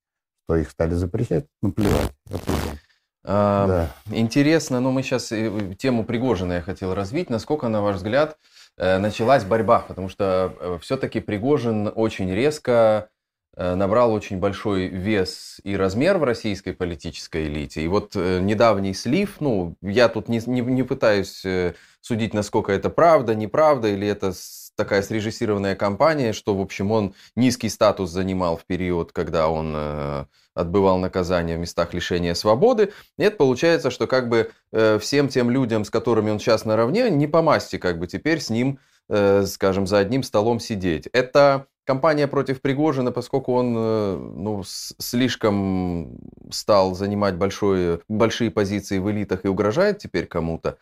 [0.44, 2.12] Что их стали запрещать, наплевать.
[2.30, 2.80] наплевать.
[3.24, 4.15] А, Да.
[4.15, 5.30] Интересно, но мы сейчас
[5.78, 7.30] тему Пригожина я хотел развить.
[7.30, 8.38] Насколько, на ваш взгляд,
[8.78, 9.80] э, началась борьба?
[9.80, 13.14] Потому что все-таки Пригожин очень резко э,
[13.58, 17.82] набрал очень большой вес и размер в российской политической элите.
[17.82, 22.72] И вот э, недавний слив, ну, я тут не, не, не пытаюсь э, судить, насколько
[22.72, 24.34] это правда, неправда, или это
[24.76, 30.26] такая срежиссированная кампания, что, в общем, он низкий статус занимал в период, когда он э,
[30.54, 32.91] отбывал наказание в местах лишения свободы.
[33.18, 37.28] Это получается, что как бы э, всем тем людям, с которыми он сейчас наравне, не
[37.28, 41.08] по масти как бы теперь с ним, э, скажем, за одним столом сидеть.
[41.13, 46.17] Это кампания против Пригожина, поскольку он э, ну, слишком
[46.52, 50.78] стал занимать большое, большие позиции в элитах и угрожает теперь кому-то?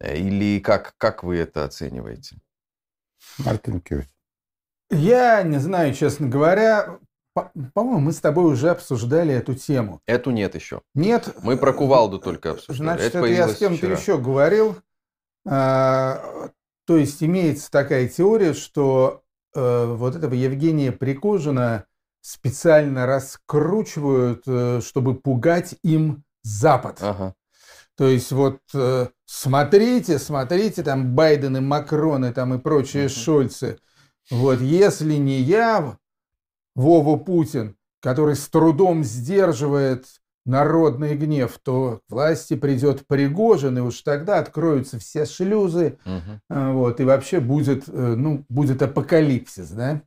[0.00, 2.36] Э, Или как, как вы это оцениваете?
[3.38, 4.06] Мартин Киевич.
[4.90, 6.98] Я не знаю, честно говоря,
[7.34, 10.00] по- по-моему, мы с тобой уже обсуждали эту тему.
[10.06, 10.80] Эту нет еще.
[10.94, 11.34] Нет.
[11.42, 12.98] Мы про кувалду только обсуждали.
[12.98, 13.92] Значит, Это это, я с кем-то вчера.
[13.98, 14.76] еще говорил.
[15.46, 16.48] А,
[16.86, 19.22] то есть имеется такая теория, что
[19.54, 21.84] э, вот этого Евгения Пригожина
[22.20, 26.98] специально раскручивают, э, чтобы пугать им Запад.
[27.00, 27.34] Ага.
[27.96, 33.12] То есть вот э, смотрите, смотрите, там Байден и Макрон и там и прочие Мгм.
[33.12, 33.78] Шольцы.
[34.30, 35.96] Вот если не я,
[36.74, 40.06] Вова Путин, который с трудом сдерживает
[40.48, 45.98] народный гнев, то к власти придет Пригожин, и уж тогда откроются все шлюзы,
[46.48, 50.02] а, вот, и вообще будет, э, ну, будет апокалипсис, да,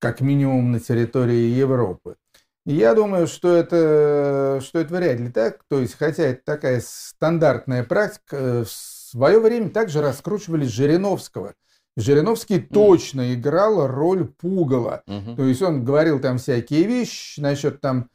[0.00, 2.16] как минимум на территории Европы.
[2.64, 5.60] Я думаю, что это, что это вряд ли так.
[5.68, 11.54] То есть, хотя это такая стандартная практика, э, в свое время также раскручивали Жириновского.
[11.96, 15.02] Жириновский точно играл роль пугала.
[15.06, 15.36] Мгм.
[15.36, 18.10] То есть он говорил там всякие вещи насчет там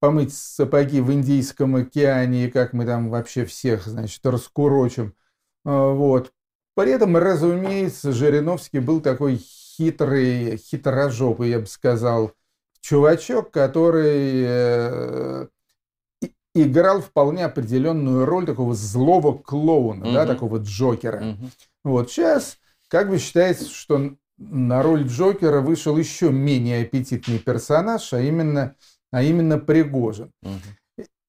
[0.00, 5.14] помыть сапоги в Индийском океане, и как мы там вообще всех, значит, раскурочим.
[5.64, 6.32] А, Вот.
[6.74, 12.32] При этом, разумеется, Жириновский был такой хитрый, хитрожопый, я бы сказал,
[12.82, 15.46] чувачок, который э,
[16.54, 20.34] играл вполне определенную роль такого злого клоуна, да, Мгм.
[20.34, 21.20] такого Джокера.
[21.20, 21.50] Мгм.
[21.84, 28.20] Вот сейчас как бы считается, что на роль Джокера вышел еще менее аппетитный персонаж, а
[28.20, 28.74] именно,
[29.16, 30.30] а именно Пригожин.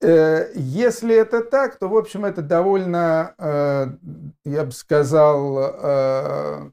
[0.02, 3.88] Э, если это так, то, в общем, это довольно, э,
[4.44, 6.72] я бы сказал, э,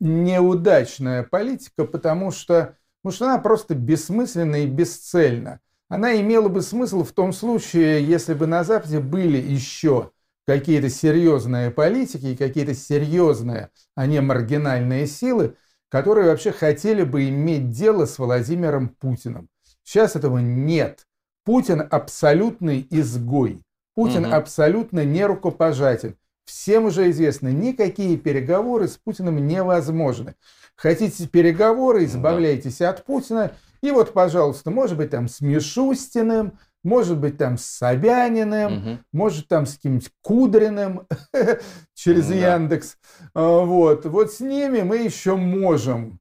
[0.00, 5.60] неудачная политика, потому что, потому что она просто бессмысленна и бесцельна.
[5.88, 10.10] Она имела бы смысл в том случае, если бы на Западе были еще
[10.44, 15.54] какие-то серьезные политики и какие-то серьезные, а не маргинальные силы,
[15.88, 19.48] которые вообще хотели бы иметь дело с Владимиром Путиным.
[19.92, 21.06] Сейчас этого нет.
[21.44, 23.62] Путин абсолютный изгой.
[23.94, 24.34] Путин угу.
[24.34, 26.16] абсолютно нерукопожатен.
[26.46, 30.34] Всем уже известно, никакие переговоры с Путиным невозможны.
[30.76, 32.88] Хотите переговоры, избавляйтесь да.
[32.88, 33.52] от Путина.
[33.82, 38.98] И вот, пожалуйста, может быть, там с Мишустиным, может быть, там с Собяниным, угу.
[39.12, 41.06] может, там с каким-нибудь Кудриным
[41.94, 42.54] через да.
[42.54, 42.96] Яндекс.
[43.34, 44.06] А, вот.
[44.06, 46.18] вот с ними мы еще можем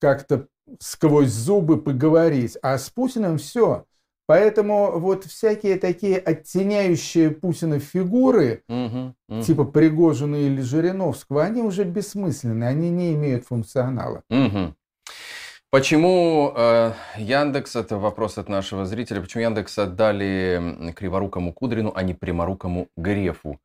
[0.00, 0.48] как-то
[0.80, 2.56] сквозь зубы поговорить.
[2.62, 3.86] А с Путиным все.
[4.26, 9.42] Поэтому вот всякие такие оттеняющие Путина фигуры, угу, угу.
[9.42, 14.22] типа Пригожина или Жириновского, они уже бессмысленны, они не имеют функционала.
[14.30, 14.74] Угу.
[15.70, 22.14] Почему э, Яндекс, это вопрос от нашего зрителя, почему Яндекс отдали криворукому Кудрину, а не
[22.14, 23.58] пряморукому Грефу?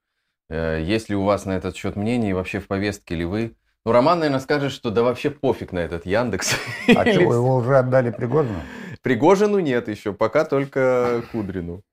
[0.49, 3.55] Э, есть ли у вас на этот счет мнение и вообще в повестке ли вы?
[3.87, 6.57] Ну, Роман, наверное, скажет, что да вообще пофиг на этот Яндекс.
[6.93, 8.59] А что, его уже отдали Пригожину?
[9.01, 11.83] Пригожину нет еще, пока только Кудрину.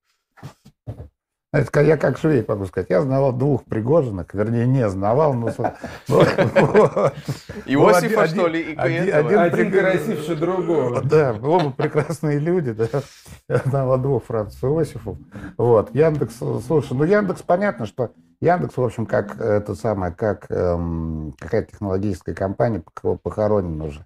[1.52, 2.90] Это я как швей могу сказать.
[2.90, 5.50] Я знавал двух Пригожиных, вернее, не знавал, но...
[7.64, 11.00] Иосифа, что ли, и Один, один красивше другого.
[11.00, 12.88] Да, оба прекрасные люди, да.
[13.48, 15.16] Я знавал двух Францев Иосифов.
[15.56, 18.10] Вот, Яндекс, слушай, ну Яндекс, понятно, что
[18.44, 22.82] Яндекс, в общем, как это самое, как эм, какая-то технологическая компания
[23.22, 24.04] похоронен уже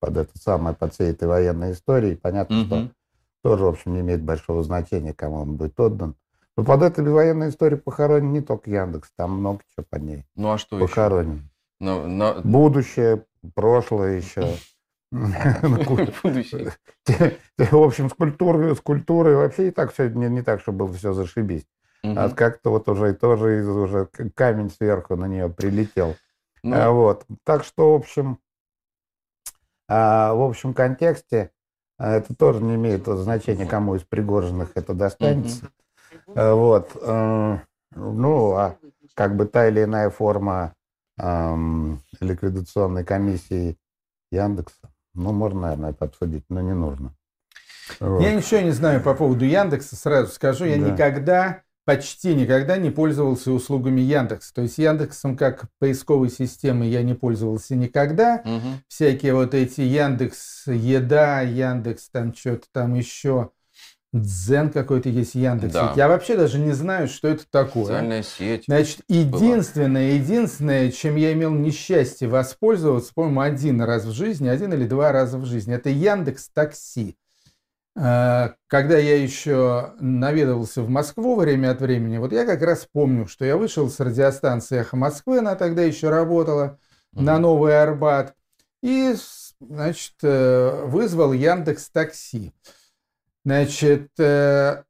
[0.00, 2.16] под это самое, под всей этой военной историей.
[2.16, 2.66] Понятно, угу.
[2.66, 2.90] что
[3.42, 6.16] тоже, в общем, не имеет большого значения, кому он будет отдан.
[6.56, 10.24] Но под этой военной историей похоронен не только Яндекс, там много чего под ней.
[10.34, 11.50] Ну а что похоронен.
[11.78, 12.40] Но, но...
[12.42, 14.54] Будущее, прошлое еще.
[15.12, 16.72] Будущее.
[17.58, 21.66] В общем, с культурой, вообще и так все не так, чтобы было все зашибись.
[22.04, 26.16] А как-то вот уже тоже уже камень сверху на нее прилетел.
[26.62, 26.76] Ну.
[26.76, 27.24] А, вот.
[27.44, 28.38] Так что, в общем,
[29.88, 31.50] а, в общем контексте
[31.98, 35.66] а, это тоже не имеет значения, кому из пригоженных это достанется.
[35.66, 36.54] Mm-hmm.
[36.54, 36.90] Вот.
[37.02, 37.58] Э,
[37.94, 38.76] ну, а
[39.14, 40.74] как бы та или иная форма
[41.18, 43.76] эм, ликвидационной комиссии
[44.30, 47.14] Яндекса, ну, можно, наверное, это обсудить, но не нужно.
[48.00, 48.22] Вот.
[48.22, 50.64] Я ничего не знаю по поводу Яндекса, сразу скажу.
[50.64, 50.90] Я да.
[50.90, 54.52] никогда почти никогда не пользовался услугами Яндекс.
[54.52, 58.42] То есть Яндексом как поисковой системой я не пользовался никогда.
[58.44, 58.68] Угу.
[58.88, 63.50] Всякие вот эти Яндекс Еда, Яндекс там что-то там еще.
[64.14, 65.72] Дзен какой-то есть Яндекс.
[65.72, 65.92] Да.
[65.96, 67.84] Я вообще даже не знаю, что это такое.
[67.84, 68.64] Социальная сеть.
[68.66, 70.22] Значит, единственное, была.
[70.22, 75.36] единственное, чем я имел несчастье воспользоваться, по-моему, один раз в жизни, один или два раза
[75.38, 77.16] в жизни, это Яндекс Такси.
[77.96, 83.26] А, когда я еще наведывался в Москву время от времени, вот я как раз помню,
[83.26, 86.78] что я вышел с радиостанции «Эхо Москвы», она тогда еще работала,
[87.14, 87.22] mm-hmm.
[87.22, 88.34] на Новый Арбат,
[88.82, 89.14] и,
[89.60, 92.52] значит, э, вызвал Яндекс Такси.
[93.44, 94.82] Значит, э,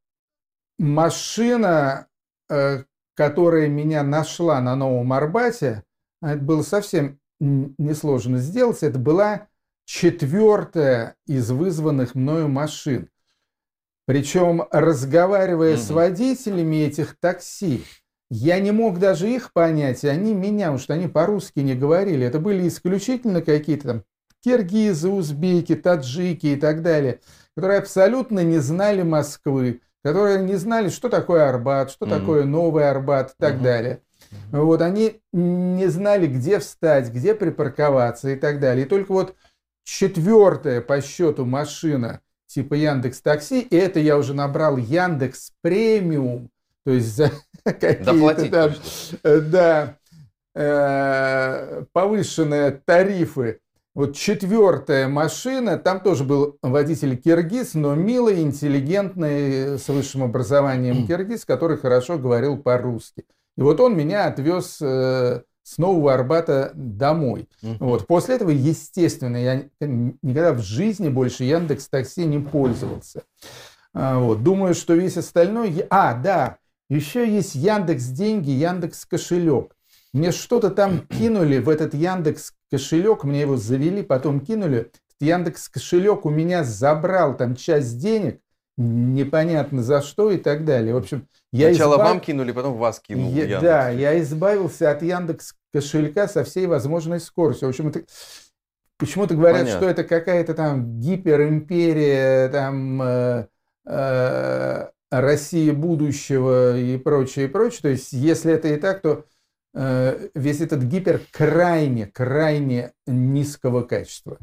[0.79, 2.07] машина,
[2.49, 2.85] э,
[3.15, 5.85] которая меня нашла на Новом Арбате,
[6.23, 9.49] это было совсем несложно сделать, это была
[9.85, 13.09] четвертая из вызванных мною машин.
[14.07, 15.81] Причем, разговаривая угу.
[15.81, 17.85] с водителями этих такси,
[18.31, 22.27] я не мог даже их понять, и они меня, потому что они по-русски не говорили.
[22.27, 24.05] Это были исключительно какие-то там
[24.43, 27.21] киргизы, узбеки, таджики и так далее,
[27.57, 32.89] которые абсолютно не знали Москвы, которые не знали, что такое Арбат, что mm такое Новый
[32.91, 34.01] Арбат и так mm далее.
[34.53, 38.85] Вот они не знали, где встать, где припарковаться и так далее.
[38.85, 39.35] И только вот
[39.85, 46.51] четвертая по счету машина типа Яндекс Такси, и это я уже набрал Яндекс Премиум,
[46.85, 47.31] то есть за
[47.65, 48.75] какие-то
[49.23, 49.97] там, да,
[50.55, 53.61] э, повышенные тарифы.
[53.95, 61.45] Вот четвертая машина, там тоже был водитель киргиз, но милый, интеллигентный, с высшим образованием киргиз,
[61.45, 63.25] который хорошо говорил по-русски.
[63.57, 67.49] И вот он меня отвез э, с Нового Арбата домой.
[67.63, 67.77] Uh-huh.
[67.81, 68.07] Вот.
[68.07, 73.23] После этого, естественно, я никогда в жизни больше Яндекс Такси не пользовался.
[73.95, 74.43] А, вот.
[74.43, 75.87] Думаю, что весь остальной...
[75.89, 76.59] А, да,
[76.91, 79.75] еще есть Яндекс Деньги, Яндекс Кошелек.
[80.13, 84.93] Мне что-то там кинули в этот Яндекс Кошелек, мне его завели, потом кинули.
[85.19, 88.41] Яндекс Кошелек у меня забрал там часть денег,
[88.77, 90.95] непонятно за что и так далее.
[90.95, 92.09] В общем, я Сначала избав...
[92.09, 93.63] вам кинули, потом вас кинул я, Яндекс.
[93.63, 97.69] Да, я избавился от Яндекс кошелька со всей возможной скоростью.
[97.69, 98.03] В общем, это...
[98.99, 99.81] почему-то говорят, Понятно.
[99.81, 103.47] что это какая-то там гиперимперия, там э,
[103.87, 107.81] э, Россия будущего и прочее, и прочее.
[107.83, 109.25] То есть, если это и так, то
[109.75, 114.39] э, весь этот гипер крайне, крайне низкого качества.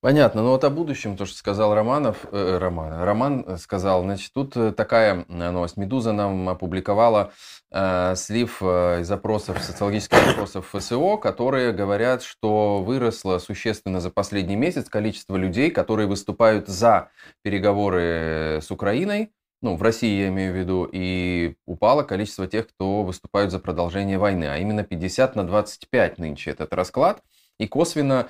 [0.00, 0.42] Понятно.
[0.42, 4.70] Ну вот о будущем, то, что сказал Романов, э, Роман, Роман сказал, значит, тут э,
[4.70, 5.76] такая новость.
[5.76, 7.32] Медуза нам опубликовала
[7.72, 14.54] э, слив э, из опросов, социологических опросов ФСО, которые говорят, что выросло существенно за последний
[14.54, 17.10] месяц количество людей, которые выступают за
[17.42, 19.32] переговоры с Украиной,
[19.62, 24.16] ну, в России я имею в виду, и упало количество тех, кто выступают за продолжение
[24.16, 27.20] войны, а именно 50 на 25 нынче этот расклад.
[27.58, 28.28] И косвенно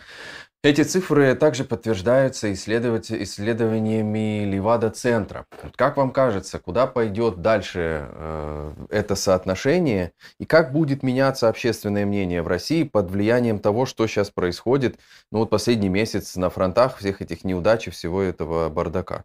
[0.62, 5.46] эти цифры также подтверждаются исследованиями Левада-центра.
[5.76, 12.42] Как вам кажется, куда пойдет дальше э, это соотношение и как будет меняться общественное мнение
[12.42, 14.98] в России под влиянием того, что сейчас происходит,
[15.30, 19.24] ну вот последний месяц на фронтах всех этих неудач и всего этого бардака?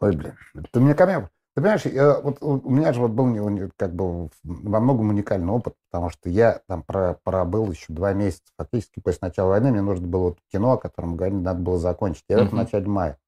[0.00, 0.34] Ой, блин,
[0.70, 4.30] ты мне ко мне ты понимаешь, я, вот, у меня же вот был как бы
[4.42, 9.28] во многом уникальный опыт, потому что я там про, пробыл еще два месяца фактически после
[9.28, 9.70] начала войны.
[9.70, 12.24] Мне нужно было вот кино, о котором говорили, надо было закончить.
[12.28, 12.42] Я uh-huh.
[12.46, 13.18] это в начале мая.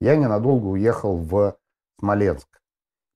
[0.00, 1.56] Я ненадолго уехал в
[2.00, 2.48] Смоленск.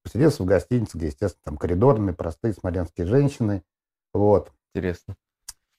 [0.05, 3.65] Поселился в гостинице, где, естественно, там коридорные, простые смоленские женщины.
[4.13, 4.53] Вот.
[4.75, 5.17] Интересно.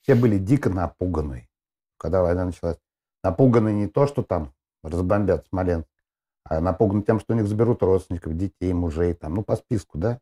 [0.01, 1.49] Все были дико напуганы,
[1.97, 2.77] когда война началась.
[3.23, 5.87] Напуганы не то, что там разбомбят Смоленск,
[6.49, 10.19] напуганы тем, что у них заберут родственников, детей, мужей, там, ну, по списку, да.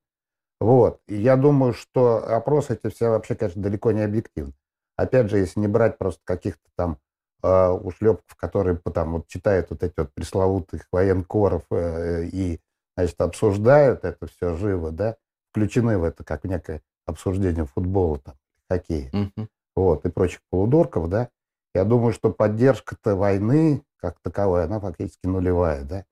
[0.60, 1.02] Вот.
[1.08, 4.54] И я думаю, что опросы эти все вообще, конечно, далеко не объективны.
[4.96, 7.00] Опять же, если не брать просто каких-то там
[7.42, 12.60] э, ушлепков, которые там вот читают вот эти вот пресловутых военкоров э, и,
[12.96, 15.16] значит, обсуждают это все живо, да,
[15.50, 18.36] включены в это как некое обсуждение футбола, там,
[18.70, 19.48] хоккея, mm-hmm.
[19.76, 21.30] вот, и прочих полудорков, да,
[21.74, 26.06] я думаю, что поддержка-то войны как таковая, она фактически нулевая, да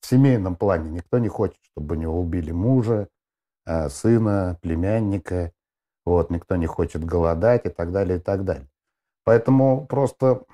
[0.00, 3.08] в семейном плане никто не хочет, чтобы у него убили мужа,
[3.66, 5.52] э, сына, племянника.
[6.04, 8.68] Вот, никто не хочет голодать и так далее, и так далее.
[9.24, 10.44] Поэтому просто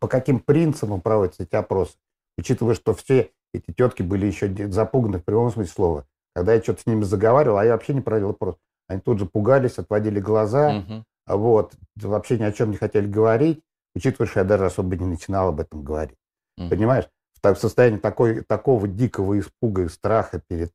[0.00, 1.94] по каким принципам проводятся эти опросы?
[2.36, 6.06] Учитывая, что все эти тетки были еще запуганы в прямом смысле слова.
[6.34, 8.56] Когда я что-то с ними заговаривал, а я вообще не проводил опрос,
[8.86, 11.04] они тут же пугались, отводили глаза, угу.
[11.26, 13.62] вот, вообще ни о чем не хотели говорить,
[13.94, 16.18] учитывая, что я даже особо не начинал об этом говорить.
[16.58, 16.68] Угу.
[16.68, 17.08] Понимаешь?
[17.42, 20.72] В состоянии такой, такого дикого испуга и страха перед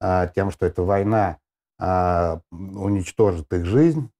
[0.00, 1.38] а, тем, что эта война
[1.78, 4.10] а, уничтожит их жизнь,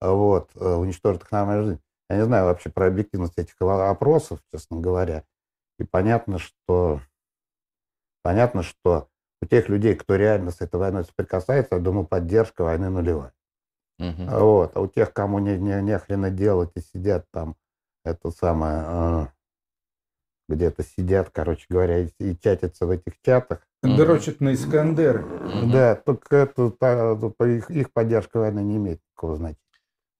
[0.00, 1.82] вот, э, уничтожит их нормальную жизнь.
[2.08, 5.24] Я не знаю вообще про объективность этих опросов, честно говоря.
[5.78, 7.00] И понятно, что
[8.22, 9.08] понятно, что
[9.42, 13.32] у тех людей, кто реально с этой войной соприкасается, я думаю, поддержка войны нулевая.
[13.98, 14.24] Угу.
[14.28, 14.76] Вот.
[14.76, 17.56] А у тех, кому не, не, не хрена делать и сидят там,
[18.04, 19.26] это самое, э,
[20.48, 23.60] где-то сидят, короче говоря, и, и чатятся в этих чатах.
[23.82, 25.24] Дрочат на Искандер.
[25.72, 27.12] Да, только это, та,
[27.46, 29.58] их, их поддержка войны не имеет такого значения.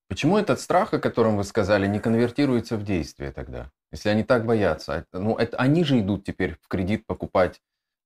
[0.07, 3.71] Почему этот страх, о котором вы сказали, не конвертируется в действие тогда?
[3.91, 5.05] Если они так боятся.
[5.13, 7.61] Ну, это, они же идут теперь в кредит покупать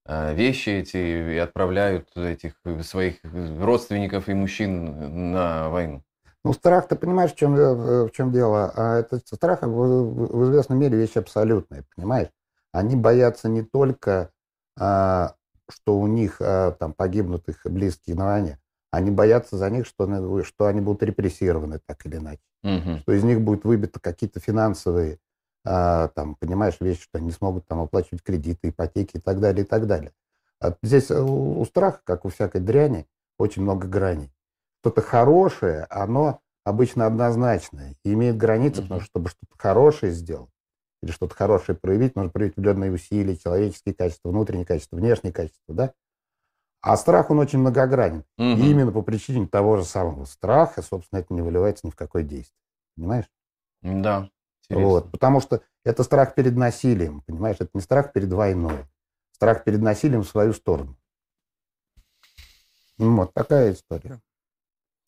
[0.06, 0.96] э, вещи эти
[1.34, 6.02] и отправляют этих своих родственников и мужчин на войну.
[6.44, 8.70] Ну, страх, ты понимаешь, в чем, э, в чем дело?
[8.76, 12.28] А это страх в, в известной мере вещь абсолютная, понимаешь?
[12.70, 14.30] Они боятся не только,
[14.78, 15.36] а,
[15.70, 20.42] что у них а, там погибнут их близкие на войне, они боятся за них, что,
[20.42, 22.98] что они будут репрессированы так или иначе, угу.
[22.98, 25.20] что из них будут выбиты какие-то финансовые,
[25.64, 29.64] а, там, понимаешь, вещи, что они не смогут там оплачивать кредиты, ипотеки и так далее,
[29.64, 30.12] и так далее.
[30.60, 33.06] А здесь у, у страха, как у всякой дряни,
[33.38, 34.30] очень много граней
[34.84, 40.50] что-то хорошее, оно обычно однозначное и имеет границы, потому что чтобы что-то хорошее сделать
[41.02, 45.94] или что-то хорошее проявить, нужно проявить определенные усилия, человеческие качества, внутренние качества, внешние качества, да?
[46.82, 48.24] А страх, он очень многогранен.
[48.38, 48.56] Mm-hmm.
[48.56, 52.22] И именно по причине того же самого страха, собственно, это не выливается ни в какое
[52.22, 52.60] действие.
[52.94, 53.30] Понимаешь?
[53.80, 54.28] Да.
[54.64, 54.86] Интересно.
[54.86, 57.56] Вот, потому что это страх перед насилием, понимаешь?
[57.58, 58.84] Это не страх перед войной.
[59.32, 60.94] Страх перед насилием в свою сторону.
[62.98, 64.20] Вот такая история.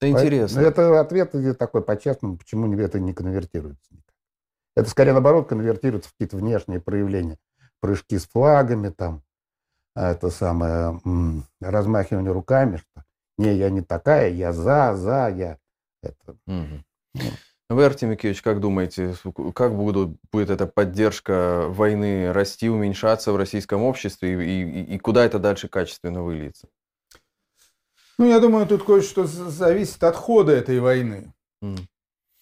[0.00, 0.60] Это интересно.
[0.60, 3.94] Это ответ такой по-честному, почему это не конвертируется.
[4.74, 7.38] Это скорее наоборот конвертируется в какие-то внешние проявления.
[7.80, 9.22] Прыжки с флагами, там,
[9.94, 11.00] а, это самое,
[11.60, 13.04] размахивание руками, что
[13.38, 15.58] не, я не такая, я за, за, я
[16.02, 16.36] это.
[16.46, 17.24] Угу.
[17.68, 19.14] Вы, Артем Микеевич, как думаете,
[19.54, 25.24] как будут, будет эта поддержка войны расти, уменьшаться в российском обществе и, и, и куда
[25.24, 26.68] это дальше качественно выльется?
[28.18, 31.34] Ну, я думаю, тут кое-что зависит от хода этой войны.
[31.62, 31.80] Mm.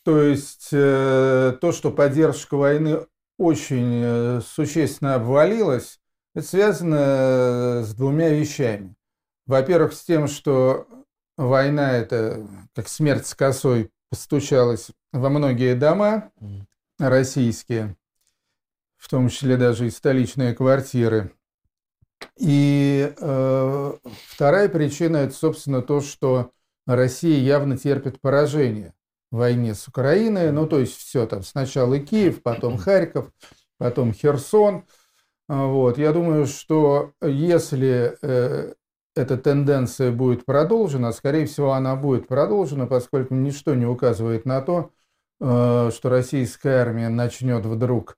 [0.05, 3.07] То есть э, то, что поддержка войны
[3.39, 5.99] очень э, существенно обвалилась,
[6.35, 8.95] это связано э, с двумя вещами.
[9.47, 10.87] Во-первых, с тем, что
[11.37, 16.31] война это как смерть с косой постучалась во многие дома
[16.99, 17.97] российские,
[18.97, 21.33] в том числе даже и столичные квартиры.
[22.39, 23.93] И э,
[24.29, 26.51] вторая причина это, собственно, то, что
[26.87, 28.95] Россия явно терпит поражение
[29.31, 30.53] в войне с Украиной.
[30.53, 33.31] Ну, то есть все там сначала Киев, потом Харьков,
[33.79, 34.85] потом Херсон.
[35.49, 35.99] Вот.
[35.99, 38.75] Я думаю, что если э,
[39.15, 44.91] эта тенденция будет продолжена, скорее всего, она будет продолжена, поскольку ничто не указывает на то,
[45.41, 48.17] э, что российская армия начнет вдруг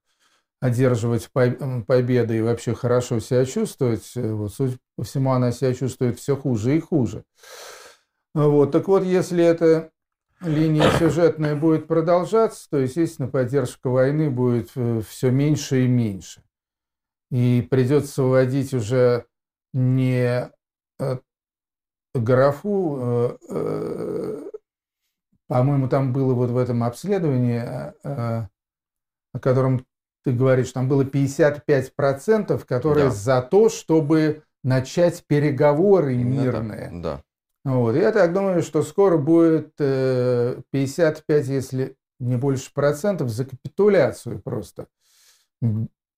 [0.61, 4.13] одерживать победы и вообще хорошо себя чувствовать.
[4.15, 7.25] Вот, судя по всему, она себя чувствует все хуже и хуже.
[8.35, 9.91] Вот, так вот, если эта
[10.41, 16.43] линия сюжетная будет продолжаться, то, естественно, поддержка войны будет э, все меньше и меньше.
[17.31, 19.25] И придется вводить уже
[19.73, 20.51] не
[20.99, 21.19] Э,
[22.15, 24.51] графу, э, э,
[25.49, 27.61] по-моему, там было вот в этом обследовании,
[28.03, 28.49] о
[29.41, 29.87] котором
[30.27, 33.13] ты говоришь, там было 55%, которые да.
[33.13, 36.89] за то, чтобы начать переговоры Именно мирные.
[36.89, 37.23] Так, да.
[37.65, 37.95] Вот.
[37.95, 44.89] Я так думаю, что скоро будет 55, если не больше процентов, за капитуляцию просто.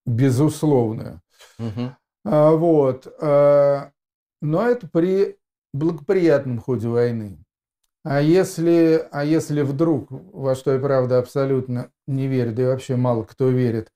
[0.06, 1.20] Безусловную.
[1.58, 1.92] Угу.
[2.24, 3.14] Вот.
[3.20, 3.90] Но
[4.40, 5.36] это при
[5.74, 7.44] благоприятном ходе войны.
[8.04, 12.96] А если, а если вдруг, во что я правда абсолютно не верю, да и вообще
[12.96, 13.92] мало кто верит,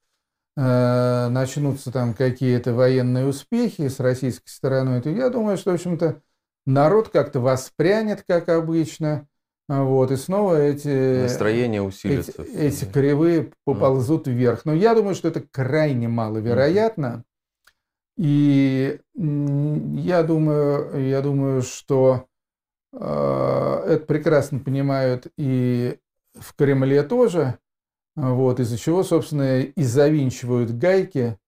[0.56, 6.20] э, начнутся там какие-то военные успехи с российской стороной, то я думаю, что, в общем-то,
[6.66, 9.26] народ как-то воспрянет, как обычно,
[9.68, 11.22] вот, и снова эти...
[11.22, 12.42] Настроение усилится.
[12.42, 14.32] Эти, эти кривые поползут mm.
[14.32, 14.64] вверх.
[14.64, 17.24] Но я думаю, что это крайне маловероятно.
[18.18, 22.26] И я думаю, я думаю, что
[22.92, 25.96] э, это прекрасно понимают и
[26.38, 27.58] в Кремле тоже,
[28.14, 31.38] вот, из-за чего, собственно, и завинчивают гайки,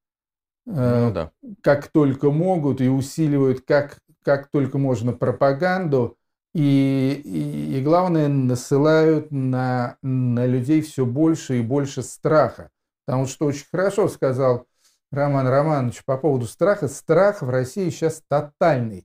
[0.66, 1.30] э, ну, да.
[1.62, 6.16] как только могут, и усиливают как, как только можно пропаганду,
[6.54, 12.70] и, и, и главное, насылают на, на людей все больше и больше страха.
[13.04, 14.66] Потому что очень хорошо сказал
[15.10, 16.88] Роман Романович по поводу страха.
[16.88, 19.04] Страх в России сейчас тотальный.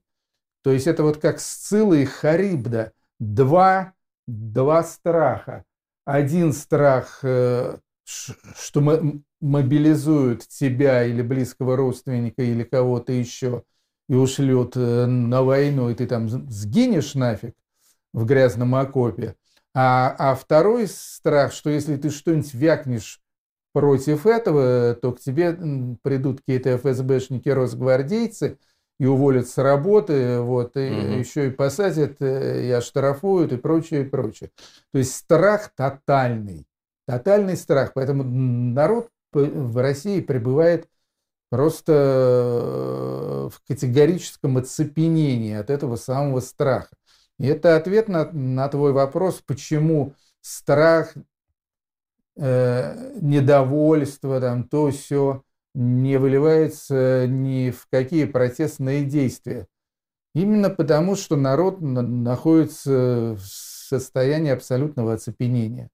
[0.62, 2.92] То есть это вот как Сцилла и Харибда.
[3.18, 3.94] Два,
[4.26, 5.64] два страха.
[6.10, 13.62] Один страх, э, что мобилизуют тебя или близкого родственника или кого-то еще
[14.08, 17.54] и ушлют э, на войну, и ты там сгинешь нафиг
[18.12, 19.36] в грязном окопе.
[19.72, 23.22] А, а второй страх, что если ты что-нибудь вякнешь
[23.72, 25.52] против этого, то к тебе
[26.02, 28.58] придут какие-то ФСБшники, росгвардейцы
[29.00, 31.12] и уволят с работы, вот, и угу.
[31.14, 34.50] еще и посадят, э, и оштрафуют, и прочее, и прочее.
[34.92, 36.66] То есть страх тотальный,
[37.06, 37.92] тотальный страх.
[37.94, 40.86] Поэтому народ в России пребывает
[41.48, 46.94] просто э, в категорическом оцепенении от этого самого страха.
[47.38, 51.14] И это ответ на, на твой вопрос, почему страх
[52.36, 55.42] э, недовольство, там, то все
[55.74, 59.66] не выливается ни в какие протестные действия.
[60.34, 65.90] Именно потому, что народ находится в состоянии абсолютного оцепенения.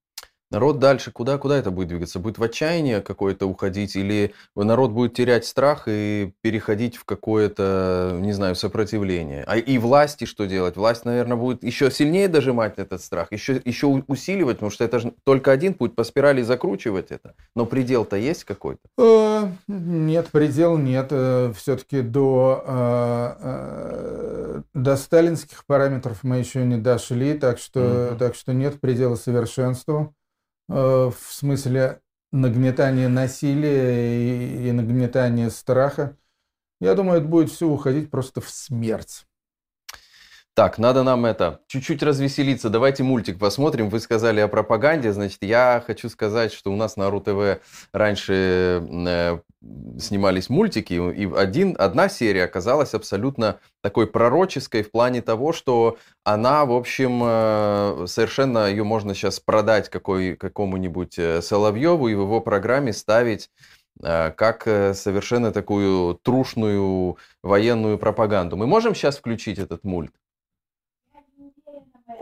[0.51, 2.21] Народ дальше куда, куда это будет двигаться?
[2.21, 8.33] Будет в отчаяние какое-то уходить или народ будет терять страх и переходить в какое-то, не
[8.33, 9.43] знаю, сопротивление?
[9.49, 10.77] А и власти что делать?
[10.77, 15.13] Власть, наверное, будет еще сильнее дожимать этот страх, еще, еще усиливать, потому что это же
[15.25, 17.35] только один путь по спирали закручивать это.
[17.57, 18.83] Но предел-то есть какой-то?
[18.99, 21.09] Э, нет, предел нет.
[21.11, 28.53] Э, Все-таки до, э, до сталинских параметров мы еще не дошли, так что, так что
[28.53, 30.15] нет предела совершенству.
[30.69, 32.01] Э, в смысле
[32.33, 36.17] нагнетания насилия и нагнетания страха.
[36.81, 39.27] Я думаю, это будет все уходить просто в смерть.
[40.57, 42.71] Так, надо нам это, чуть-чуть развеселиться.
[42.71, 43.91] Давайте мультик посмотрим.
[43.91, 45.13] Вы сказали о пропаганде.
[45.13, 47.61] Значит, я хочу сказать, что у нас на РУ-ТВ
[47.93, 49.39] раньше э,
[49.99, 56.65] снимались мультики, и один, одна серия оказалась абсолютно такой пророческой в плане того, что она,
[56.65, 62.41] в общем, э, совершенно ее можно сейчас продать какой, какому-нибудь э, Соловьеву и в его
[62.41, 63.51] программе ставить
[64.03, 68.57] э, как совершенно такую трушную военную пропаганду.
[68.57, 70.13] Мы можем сейчас включить этот мульт?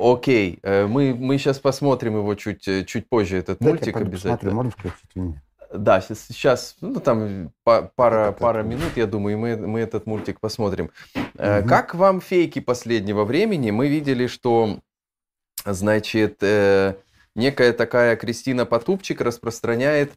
[0.05, 4.37] Окей, э, мы, мы сейчас посмотрим его чуть, э, чуть позже, этот Дайте мультик обязательно.
[4.37, 5.43] Посмотрю, можно включить меня?
[5.73, 10.91] Да, сейчас, ну там пара, пара минут, я думаю, и мы, мы этот мультик посмотрим.
[11.15, 11.23] Угу.
[11.69, 13.71] Как вам фейки последнего времени?
[13.71, 14.79] Мы видели, что,
[15.65, 16.43] значит,
[17.35, 20.13] некая такая Кристина Потупчик распространяет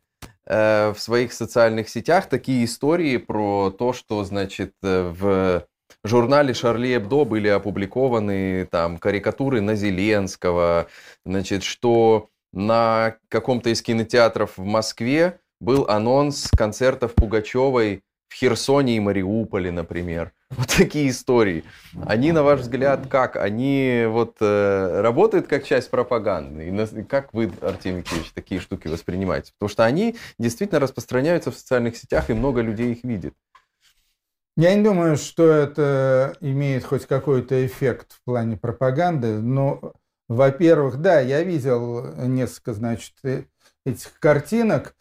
[0.45, 5.65] в своих социальных сетях такие истории про то, что, значит, в
[6.07, 10.87] журнале Шарли Эбдо были опубликованы там карикатуры на Зеленского,
[11.25, 18.99] значит, что на каком-то из кинотеатров в Москве был анонс концертов Пугачевой в Херсоне и
[18.99, 20.33] Мариуполе, например.
[20.49, 21.65] Вот такие истории.
[22.05, 23.35] Они, на ваш взгляд, как?
[23.35, 26.69] Они вот э, работают как часть пропаганды?
[26.69, 29.51] И на, как вы, Артемий Викторович, такие штуки воспринимаете?
[29.57, 33.33] Потому что они действительно распространяются в социальных сетях, и много людей их видит.
[34.57, 39.93] Я не думаю, что это имеет хоть какой-то эффект в плане пропаганды, но,
[40.27, 43.43] во-первых, да, я видел несколько, значит, э,
[43.85, 44.95] этих картинок.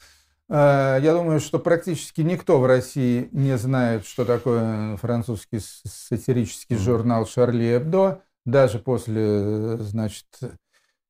[0.50, 7.26] Э, я думаю, что практически никто в России не знает, что такое французский сатирический журнал
[7.26, 10.26] «Шарли Эбдо», даже после, значит,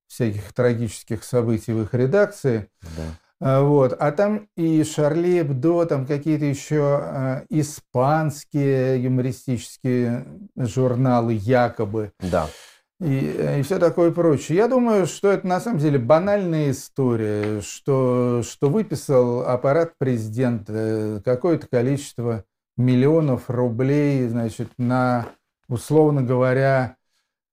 [0.06, 2.70] всяких трагических событий в их редакции.
[2.80, 3.25] Да.
[3.40, 3.92] А, вот.
[3.98, 10.26] А там и Шарли Эбдо, там какие-то еще э, испанские юмористические
[10.56, 12.12] журналы якобы.
[12.20, 12.48] Да.
[13.00, 14.56] И, и все такое прочее.
[14.56, 21.66] Я думаю, что это на самом деле банальная история, что, что выписал аппарат президента какое-то
[21.68, 22.44] количество
[22.78, 25.26] миллионов рублей, значит, на,
[25.68, 26.96] условно говоря,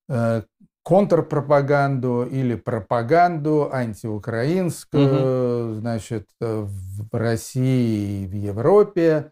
[0.08, 0.44] э,
[0.84, 5.80] контрпропаганду или пропаганду антиукраинскую, угу.
[5.80, 9.32] значит, в России и в Европе.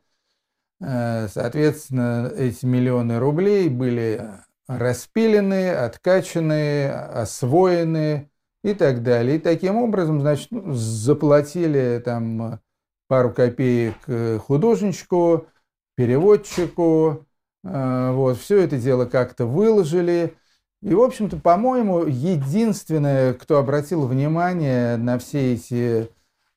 [0.80, 4.22] Э, соответственно, эти миллионы рублей были
[4.68, 8.30] распилены, откачаны, освоены
[8.64, 9.36] и так далее.
[9.36, 12.60] И таким образом, значит, ну, заплатили там
[13.08, 15.48] пару копеек художничку,
[15.96, 17.26] переводчику,
[17.64, 20.36] э, вот, все это дело как-то выложили,
[20.84, 26.10] и, в общем-то, по-моему, единственное, кто обратил внимание на все эти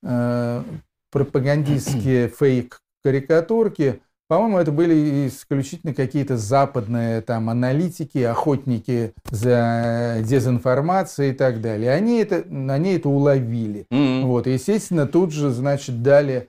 [0.03, 0.63] э,
[1.11, 11.61] пропагандистские фейк-карикатурки, по-моему, это были исключительно какие-то западные там аналитики, охотники за дезинформацией и так
[11.61, 11.93] далее.
[11.93, 13.87] Они это, они это уловили.
[13.91, 14.23] Mm-hmm.
[14.23, 16.49] Вот, и, естественно, тут же, значит, дали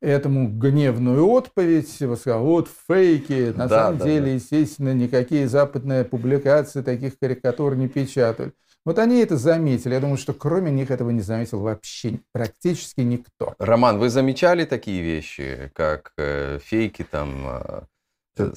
[0.00, 4.30] этому гневную отповедь, сказал, вот фейки, на да, самом да, деле, да.
[4.30, 8.54] естественно, никакие западные публикации таких карикатур не печатают.
[8.84, 9.94] Вот они это заметили.
[9.94, 13.54] Я думаю, что кроме них этого не заметил вообще практически никто.
[13.58, 17.46] Роман, вы замечали такие вещи, как э, фейки там
[18.38, 18.52] э,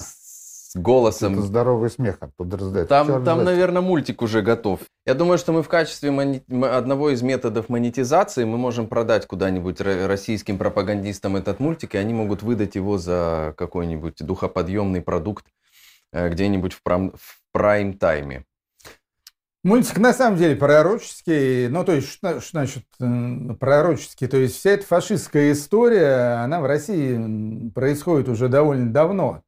[0.72, 1.34] с голосом.
[1.34, 2.88] Это здоровый смех оттуда раздает.
[2.88, 4.80] Там, там наверное, мультик уже готов.
[5.04, 6.42] Я думаю, что мы в качестве мони...
[6.64, 12.42] одного из методов монетизации мы можем продать куда-нибудь российским пропагандистам этот мультик, и они могут
[12.42, 15.44] выдать его за какой-нибудь духоподъемный продукт
[16.12, 17.12] э, где-нибудь в, прам...
[17.12, 18.44] в прайм-тайме.
[19.64, 22.84] Мультик на самом деле пророческий, ну то есть что, что значит
[23.60, 29.42] пророческий, то есть вся эта фашистская история, она в России происходит уже довольно давно.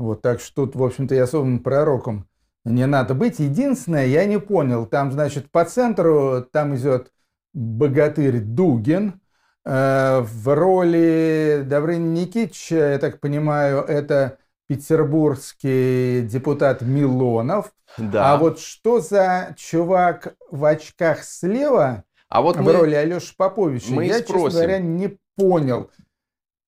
[0.00, 2.26] Вот, так что тут, в общем-то, и особым пророком
[2.64, 3.38] не надо быть.
[3.38, 7.12] Единственное, я не понял, там, значит, по центру там идет
[7.52, 9.20] богатырь Дугин,
[9.66, 14.38] э, в роли Добрыни Никитича, я так понимаю, это
[14.68, 17.70] петербургский депутат Милонов.
[17.98, 18.32] Да.
[18.32, 23.92] А вот что за чувак в очках слева а вот в мы, роли Алеши Поповича,
[23.92, 24.44] мы я, спросим.
[24.44, 25.90] честно говоря, не понял.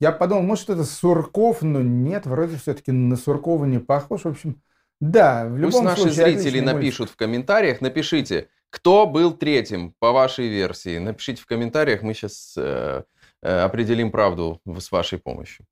[0.02, 4.22] Я подумал, может, это Сурков, но нет, вроде все-таки на Суркова не похож.
[4.22, 4.60] В общем,
[5.00, 6.04] да, в любом Пусть случае...
[6.06, 7.14] наши зрители напишут мультик.
[7.14, 10.98] в комментариях, напишите, кто был третьим по вашей версии.
[10.98, 13.04] Напишите в комментариях, мы сейчас э,
[13.42, 15.66] э, определим правду с вашей помощью.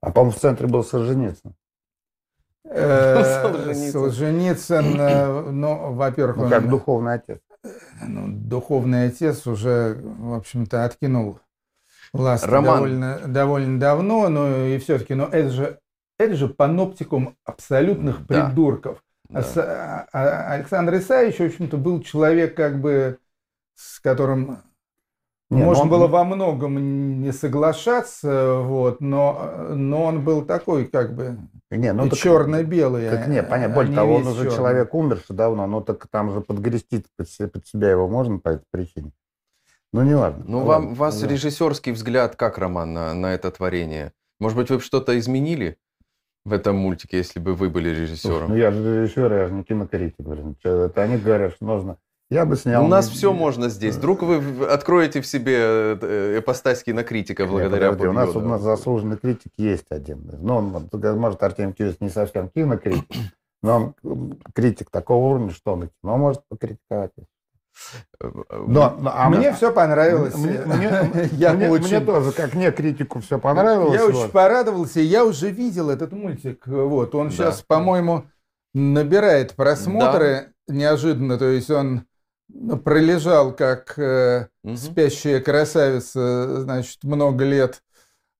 [0.00, 1.54] А, по-моему, в центре был Солженицын.
[2.64, 6.38] Э, Солженицын, э, ну, во-первых...
[6.38, 7.38] Ну, как духовный отец.
[8.02, 11.38] Ну, духовный отец уже, в общем-то, откинул
[12.12, 12.76] власть Роман.
[12.76, 15.78] довольно, довольно давно, но и все-таки, но это же,
[16.18, 18.46] это же паноптикум абсолютных да.
[18.46, 19.02] придурков.
[19.28, 19.44] Да.
[19.56, 23.18] А, а Александр Исаевич, в общем-то, был человек, как бы,
[23.74, 24.62] с которым
[25.48, 25.88] не, Можно он...
[25.90, 31.38] было во многом не соглашаться, вот, но, но он был такой, как бы,
[31.70, 33.08] не, ну, черно-белый.
[33.08, 33.74] Так, а, не, понятно.
[33.76, 34.56] Более того, он уже черный.
[34.56, 38.64] человек умерший давно, но так там же подгрести под, под себя его можно по этой
[38.72, 39.12] причине.
[39.92, 40.44] Ну, не важно.
[40.46, 41.28] Ну, вам, вас да.
[41.28, 44.12] режиссерский взгляд как, Роман, на, на это творение?
[44.40, 45.78] Может быть, вы бы что-то изменили
[46.44, 48.50] в этом мультике, если бы вы были режиссером?
[48.50, 50.20] ну, я же режиссер, я же не кинокритик.
[50.20, 50.56] Блин.
[50.62, 52.84] Это они говорят, что нужно я бы снял...
[52.84, 53.96] У нас все можно здесь.
[53.96, 59.16] Вдруг вы откроете в себе э, эпостась кинокритика благодаря Нет, У нас, у нас заслуженный
[59.16, 60.28] критик есть один.
[60.40, 63.04] Но он, может, Артем Киевич не совсем кинокритик,
[63.62, 67.12] но он критик такого уровня, что он кино может покритиковать.
[68.50, 70.34] Но, а мне все понравилось.
[70.34, 74.00] Мне, мне, я мне, очень, мне тоже, как мне критику все понравилось.
[74.00, 74.14] Я вот.
[74.14, 75.00] очень порадовался.
[75.00, 76.66] Я уже видел этот мультик.
[76.66, 77.32] Вот он да.
[77.32, 78.24] сейчас, по-моему,
[78.74, 80.74] набирает просмотры да.
[80.74, 81.38] неожиданно.
[81.38, 82.06] То есть он
[82.84, 84.76] пролежал как э, угу.
[84.76, 87.82] спящая красавица, значит, много лет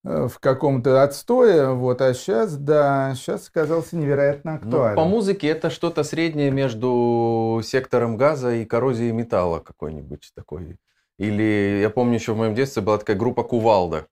[0.06, 4.90] в каком-то отстое, вот, а сейчас, да, сейчас оказался невероятно актуальным.
[4.90, 10.78] Ну, по музыке это что-то среднее между сектором газа и коррозией металла какой-нибудь такой.
[11.18, 14.06] Или я помню еще в моем детстве была такая группа Кувалда,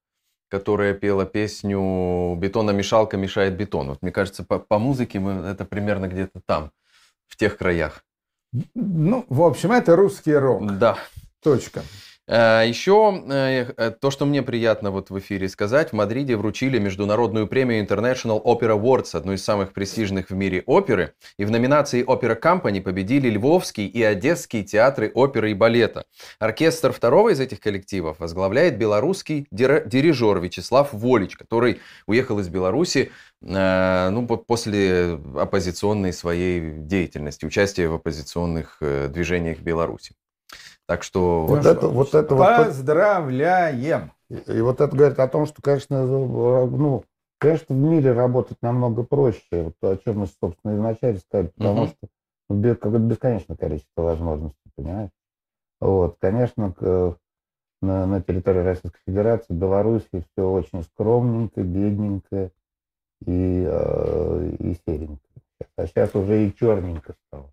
[0.48, 3.90] которая пела песню «Бетономешалка мешает бетон».
[3.90, 6.72] Вот мне кажется, по, по музыке мы, это примерно где-то там,
[7.28, 8.04] в тех краях.
[8.74, 10.76] Ну, в общем, это русский рок.
[10.76, 10.96] Да.
[11.40, 11.82] Точка.
[12.26, 16.78] Э, Еще э, э, то, что мне приятно вот в эфире сказать, в Мадриде вручили
[16.78, 22.02] международную премию International Opera Awards, одну из самых престижных в мире оперы, и в номинации
[22.02, 26.06] Opera Company победили Львовский и Одесский театры оперы и балета.
[26.38, 33.10] Оркестр второго из этих коллективов возглавляет белорусский дирижер Вячеслав Волич, который уехал из Беларуси
[33.40, 40.14] ну, после оппозиционной своей деятельности, участия в оппозиционных движениях Беларуси.
[40.86, 44.12] Так что вот это, вот это поздравляем.
[44.28, 47.04] И, и вот это говорит о том, что, конечно, ну,
[47.38, 49.42] конечно, в мире работать намного проще.
[49.50, 51.88] Вот о чем мы, собственно, изначально сказали, потому угу.
[51.88, 52.08] что
[52.50, 55.10] ну, какое-то бесконечное количество возможностей, понимаешь?
[55.80, 57.16] Вот, конечно, к,
[57.82, 62.50] на, на территории Российской Федерации, Беларуси все очень скромненько, бедненько
[63.26, 65.20] и, э, и серенько.
[65.76, 67.50] А сейчас уже и черненько стало.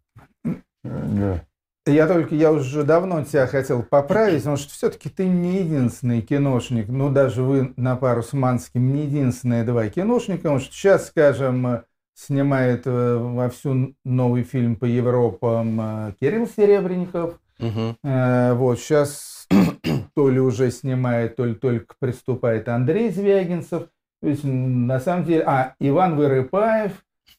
[0.84, 1.46] Да.
[1.88, 6.88] Я только, я уже давно тебя хотел поправить, потому что все-таки ты не единственный киношник,
[6.90, 11.82] ну даже вы на пару с Манским не единственные два киношника, потому что сейчас, скажем,
[12.14, 17.96] снимает э, во всю новый фильм по Европам э, Кирилл Серебренников, угу.
[18.04, 19.48] вот сейчас
[20.16, 23.88] то ли уже снимает, то ли только приступает Андрей Звягинцев,
[24.22, 26.92] то есть на самом деле, а Иван Вырыпаев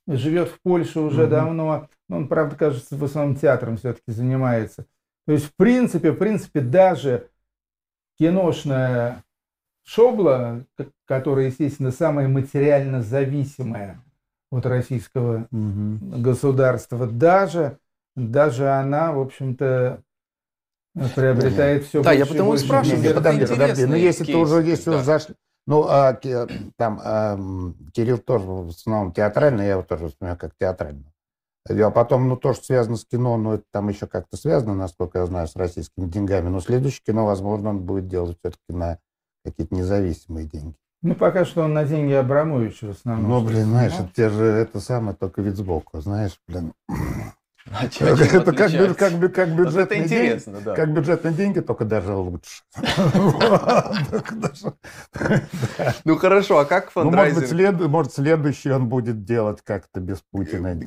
[0.08, 1.30] живет в Польше уже угу.
[1.30, 4.84] давно, ну, он, правда, кажется, в основном театром все-таки занимается.
[5.24, 7.28] То есть, в принципе, в принципе, даже
[8.18, 9.24] киношная
[9.82, 10.66] шобла,
[11.06, 14.02] которая, естественно, самая материально зависимая
[14.50, 15.98] от российского угу.
[16.18, 17.78] государства, даже,
[18.14, 20.02] даже она, в общем-то,
[21.14, 23.00] приобретает все да, больше я потому и спрашиваю.
[23.00, 23.86] Нет, подожди, подожди.
[23.86, 24.96] Ну, если кейс, ты уже, если да.
[24.96, 25.34] уже зашли...
[25.66, 26.20] Ну, а,
[26.76, 27.38] там а,
[27.94, 31.11] Кирилл тоже в основном театральный, я его тоже воспринимаю как театральный.
[31.68, 35.20] А потом, ну, то, что связано с кино, ну, это там еще как-то связано, насколько
[35.20, 36.48] я знаю, с российскими деньгами.
[36.48, 38.98] Но следующее кино, возможно, он будет делать все-таки на
[39.44, 40.74] какие-то независимые деньги.
[41.02, 43.30] Ну, пока что он на деньги Абрамовича в основном.
[43.30, 46.72] Ну, блин, знаешь, это, те же это самое, только вид сбоку, знаешь, блин.
[47.70, 50.74] А это как, бы, как, бы, как бюджетные деньги, да.
[50.74, 52.62] как бюджетные деньги, только даже лучше.
[56.04, 57.80] Ну хорошо, а как фандрайзинг?
[57.88, 60.78] Может, следующий он будет делать как-то без Путина.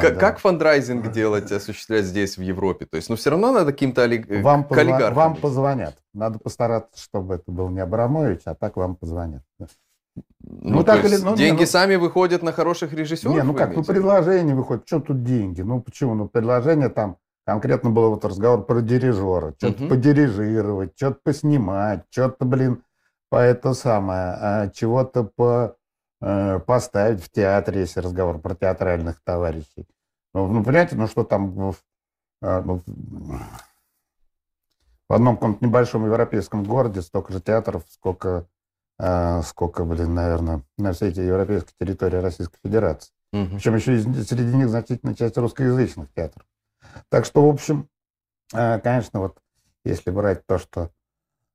[0.00, 2.86] Как фандрайзинг делать, осуществлять здесь, в Европе?
[2.86, 4.42] То есть, ну все равно надо каким-то олигархам.
[5.14, 5.96] Вам позвонят.
[6.14, 9.42] Надо постараться, чтобы это был не Абрамович, а так вам позвонят.
[10.14, 10.24] Ну,
[10.78, 13.34] ну так или ну, деньги не, ну, сами выходят на хороших режиссеров?
[13.34, 14.86] Не, ну как, ну предложение выходит.
[14.86, 15.62] Что тут деньги?
[15.62, 16.14] Ну почему?
[16.14, 19.54] Ну предложение там конкретно был вот разговор про дирижера.
[19.56, 19.90] Что-то угу.
[19.90, 22.82] подирижировать, что-то поснимать, что-то, блин,
[23.30, 25.76] по это самое, а, чего-то по,
[26.20, 29.86] э, поставить в театре, если разговор про театральных товарищей.
[30.34, 31.76] Ну, ну понимаете, ну что там в,
[32.42, 32.82] э, ну,
[35.08, 38.46] в одном каком-то небольшом европейском городе столько же театров, сколько
[39.44, 43.12] сколько, блин, наверное, на всей этой европейской территории Российской Федерации.
[43.32, 43.56] Угу.
[43.56, 46.46] Причем еще и среди них значительная часть русскоязычных театров.
[47.08, 47.88] Так что, в общем,
[48.52, 49.38] а, конечно, вот
[49.84, 50.90] если брать то, что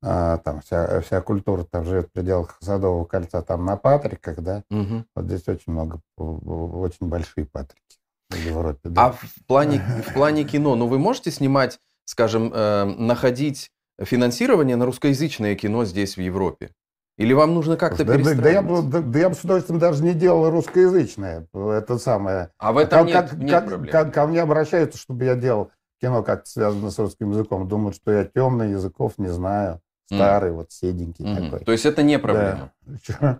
[0.02, 4.64] а, там вся, вся культура там живет в пределах Садового кольца, там на Патриках, да,
[4.70, 5.06] угу.
[5.16, 7.82] вот здесь очень много, очень большие Патрики.
[8.30, 8.90] в Европе.
[8.90, 9.08] Да.
[9.08, 14.86] А в плане, в плане кино, ну вы можете снимать, скажем, э, находить финансирование на
[14.86, 16.72] русскоязычное кино здесь, в Европе?
[17.18, 19.80] Или вам нужно как-то да, да, да, я бы, да, да я бы с удовольствием
[19.80, 21.48] даже не делал русскоязычное.
[21.54, 22.52] Это самое.
[22.60, 23.92] А в этом Ко- нет, как- нет как- проблем.
[23.92, 27.68] как- ко мне обращаются, чтобы я делал кино как-то связано с русским языком.
[27.68, 29.82] Думают, что я темный, языков не знаю.
[30.06, 31.46] Старый, вот седенький Мгм.
[31.52, 31.66] такой.
[31.66, 32.72] То есть это не проблема.
[33.02, 33.40] Чё?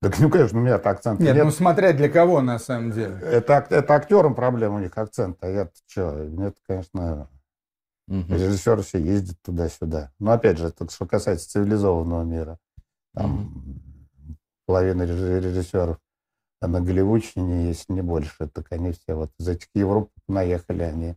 [0.00, 1.44] Так, ну, конечно, у меня акцент Нет, нет.
[1.44, 3.18] ну смотря для кого на самом деле.
[3.20, 7.28] это, это актерам проблема у них акцент, а я что, нет, конечно,
[8.06, 8.32] Мгм.
[8.32, 10.12] режиссеры все ездят туда-сюда.
[10.18, 12.58] Но опять же, это что касается цивилизованного мира.
[13.18, 13.52] Там
[14.66, 15.98] половина реж- режиссеров
[16.60, 21.14] на Голливудщине, если не больше, так они все вот из этих Европы наехали, они...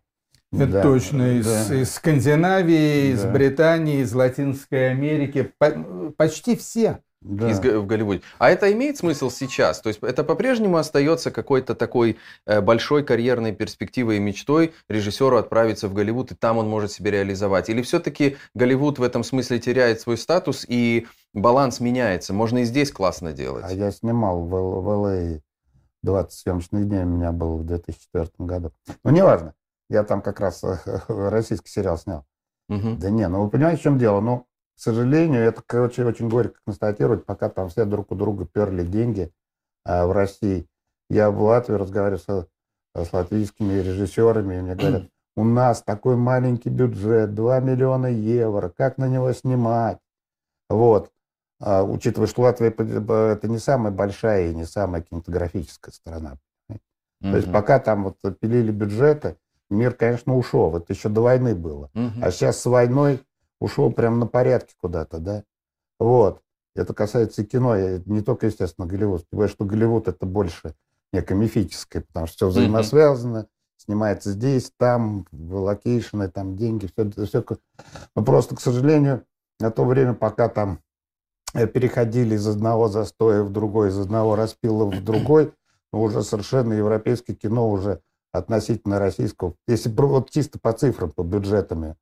[0.52, 1.38] Это Да, точно.
[1.40, 1.76] Из, да.
[1.82, 3.32] из Скандинавии, из Да.
[3.32, 5.54] Британии, из Латинской Америки.
[5.58, 7.02] По- почти все.
[7.22, 7.50] Да.
[7.52, 8.22] Из в Голливуде.
[8.40, 9.80] А это имеет смысл сейчас?
[9.80, 12.18] То есть это по-прежнему остается какой-то такой
[12.48, 17.12] э, большой карьерной перспективой и мечтой режиссеру отправиться в Голливуд, и там он может себя
[17.12, 17.70] реализовать?
[17.70, 22.34] Или все-таки Голливуд в этом смысле теряет свой статус, и баланс меняется?
[22.34, 23.66] Можно и здесь классно делать.
[23.68, 25.42] А я снимал в, в LA
[26.02, 28.72] 20 съемочных дней у меня было в 2004 году.
[29.04, 29.54] Ну, неважно.
[29.90, 32.26] Я там как раз э, российский сериал снял.
[32.68, 32.98] Мгм.
[33.00, 34.22] Да не, ну вы понимаете, в чем дело?
[34.22, 34.48] Ну,
[34.82, 39.32] сожалению, это, короче, очень горько констатировать, пока там все друг у друга перли деньги
[39.86, 40.68] а, в России.
[41.10, 42.48] Я в Латвии разговариваю с,
[42.96, 45.04] с латвийскими режиссерами, и мне говорят,
[45.36, 50.00] у нас такой маленький бюджет, 2 миллиона евро, как на него снимать?
[50.70, 51.12] Вот.
[51.60, 56.38] А, учитывая, что Латвия это не самая большая и не самая кинематографическая страна.
[57.22, 59.38] То есть пока там вот пилили бюджеты,
[59.70, 60.76] мир, конечно, ушел.
[60.76, 61.92] Это еще до войны было.
[61.94, 62.24] Мгм.
[62.24, 63.22] А сейчас с войной
[63.62, 65.44] ушел прям на порядке куда-то, да?
[66.00, 66.42] Вот.
[66.76, 69.26] Это касается и кино, и не только, естественно, Голливуд.
[69.32, 70.74] Более, что Голливуд это больше
[71.14, 73.48] некое мифическое, потому что все взаимосвязано,
[73.78, 77.46] снимается здесь, там, location ы, там деньги, все, все.
[78.16, 79.26] Но просто, к сожалению,
[79.60, 80.80] на то время, пока там
[81.54, 85.54] э, переходили из одного застоя в другой, из одного распила в другой,
[85.92, 88.02] ну, уже совершенно европейское кино уже
[88.32, 89.56] относительно российского.
[89.68, 91.98] Если вот чисто по цифрам, по бюджетами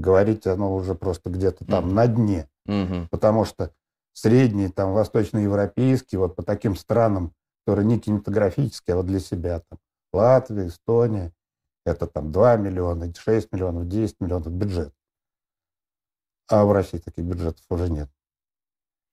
[0.00, 1.94] говорить, оно уже просто где-то там Мгм.
[1.94, 2.48] на дне.
[2.66, 3.08] Мгм.
[3.10, 3.72] Потому что
[4.12, 7.32] средний, там, восточноевропейский, вот по таким странам,
[7.64, 9.78] которые не кинематографические, а вот для себя, там,
[10.12, 11.32] Латвия, Эстония,
[11.86, 14.92] это там 2 миллиона, 6 миллионов, 10 миллионов бюджет.
[16.48, 18.08] А в России таких бюджетов уже нет.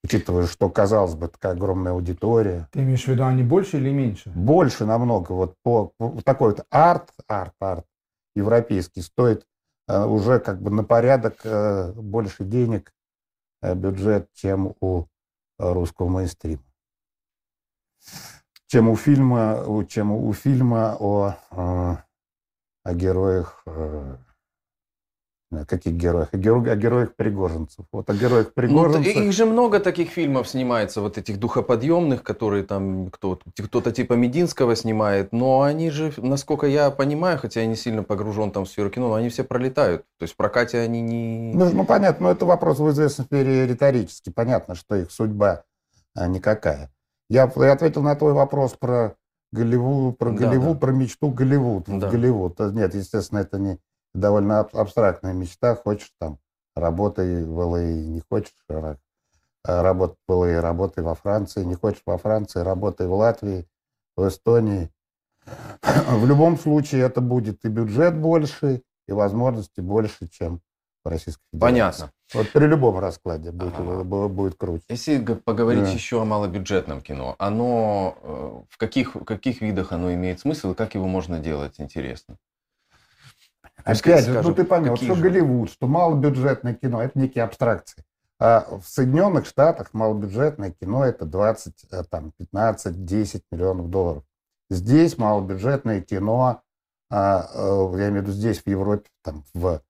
[0.04, 4.32] Учитывая, что, казалось бы, такая огромная аудитория, Ты имеешь в виду, они больше или меньше?
[4.36, 5.34] больше намного.
[5.34, 7.86] Вот по, по- такой вот арт, арт, арт
[8.36, 9.46] европейский стоит
[9.88, 12.94] уже как бы на порядок э, больше денег
[13.62, 15.06] э, бюджет, чем у э,
[15.58, 16.64] русского мейнстрима.
[18.68, 21.98] Чем у фильма, чем у фильма о, э,
[22.84, 24.18] о героях, э,
[25.50, 26.30] о каких героях?
[26.34, 27.86] О, геро- о героях пригожинцев.
[27.94, 29.16] Вот о героях Ну, пригожинцев.
[29.16, 34.76] их же много таких фильмов снимается, вот этих духоподъемных, которые там кто, кто-то типа Мединского
[34.76, 38.90] снимает, но они же, насколько я понимаю, хотя я не сильно погружен там в сферу
[38.90, 40.02] кино, но они все пролетают.
[40.20, 41.54] То есть в прокате они не...
[41.56, 44.32] Ну, ну, понятно, но это вопрос в известной сфере риторический.
[44.32, 45.64] Понятно, что их судьба
[46.14, 46.92] а, никакая.
[47.30, 49.16] Я, я ответил на твой вопрос про
[49.54, 50.80] Голливуд, про Да, Голливуд, да.
[50.80, 51.86] про мечту Голливуд.
[51.88, 52.10] Да.
[52.10, 52.60] Голливуд.
[52.60, 53.78] Нет, естественно, это не
[54.14, 55.76] довольно аб- абстрактная мечта.
[55.76, 56.40] Хочешь там,
[56.76, 58.98] работай в ЛА, не хочешь ра-
[59.64, 63.68] а, работать в ЛА, работай во Франции, не хочешь во Франции, работай в Латвии,
[64.16, 64.90] в Эстонии.
[66.10, 70.62] В любом случае это будет и бюджет больше, и возможности больше, чем
[71.06, 71.72] в Российской Федерации.
[71.74, 72.12] Понятно.
[72.34, 74.02] Вот при любом раскладе будет, Ага.
[74.04, 74.84] бу- будет круче.
[74.90, 75.92] Если поговорить Да.
[75.92, 80.76] еще о малобюджетном кино, оно э, в каких, в каких видах оно имеет смысл и
[80.76, 82.38] как его можно делать интересно?
[83.84, 85.22] Опять же, скажу, ну ты понял, что же?
[85.22, 88.04] Голливуд, что малобюджетное кино, это некие абстракции.
[88.40, 94.24] А в Соединенных Штатах малобюджетное кино это 20, э, там, 15, 10 миллионов долларов.
[94.70, 96.62] Здесь малобюджетное кино,
[97.10, 99.82] а, э, я имею в виду здесь, в Европе, там, в,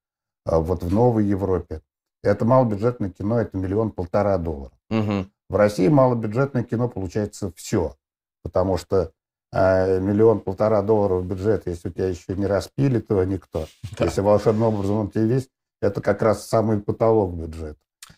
[0.46, 1.82] а, вот в Новой Европе,
[2.24, 4.78] это малобюджетное кино, это миллион-полтора долларов.
[4.90, 5.32] Мгм.
[5.50, 7.96] В России малобюджетное кино получается все,
[8.44, 9.12] потому что
[9.52, 13.66] э, миллион-полтора долларов бюджет, если у тебя еще не распили, то никто.
[13.98, 14.06] Да.
[14.06, 15.50] Если волшебным образом он тебе есть,
[15.82, 17.78] это как раз самый потолок бюджета.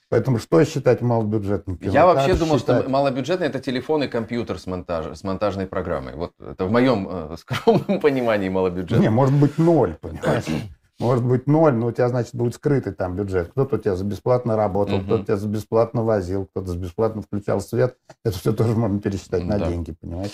[0.09, 1.91] Поэтому что считать малобюджетным кино?
[1.91, 2.81] Я вообще думал, считать?
[2.81, 6.15] что малобюджетный это телефон и компьютер с, монтаж, с монтажной программой.
[6.15, 9.05] Вот это в моем э, скромном понимании малобюджетный.
[9.05, 10.45] Не, может быть ноль, понимаешь?
[10.99, 13.51] Может быть ноль, но у тебя, значит, будет скрытый там бюджет.
[13.51, 15.05] Кто-то у тебя за бесплатно работал, Мгм.
[15.05, 17.95] кто-то тебя за бесплатно возил, кто-то за бесплатно включал свет.
[18.25, 19.69] Это все тоже можно пересчитать на Да.
[19.69, 20.33] деньги, понимаешь?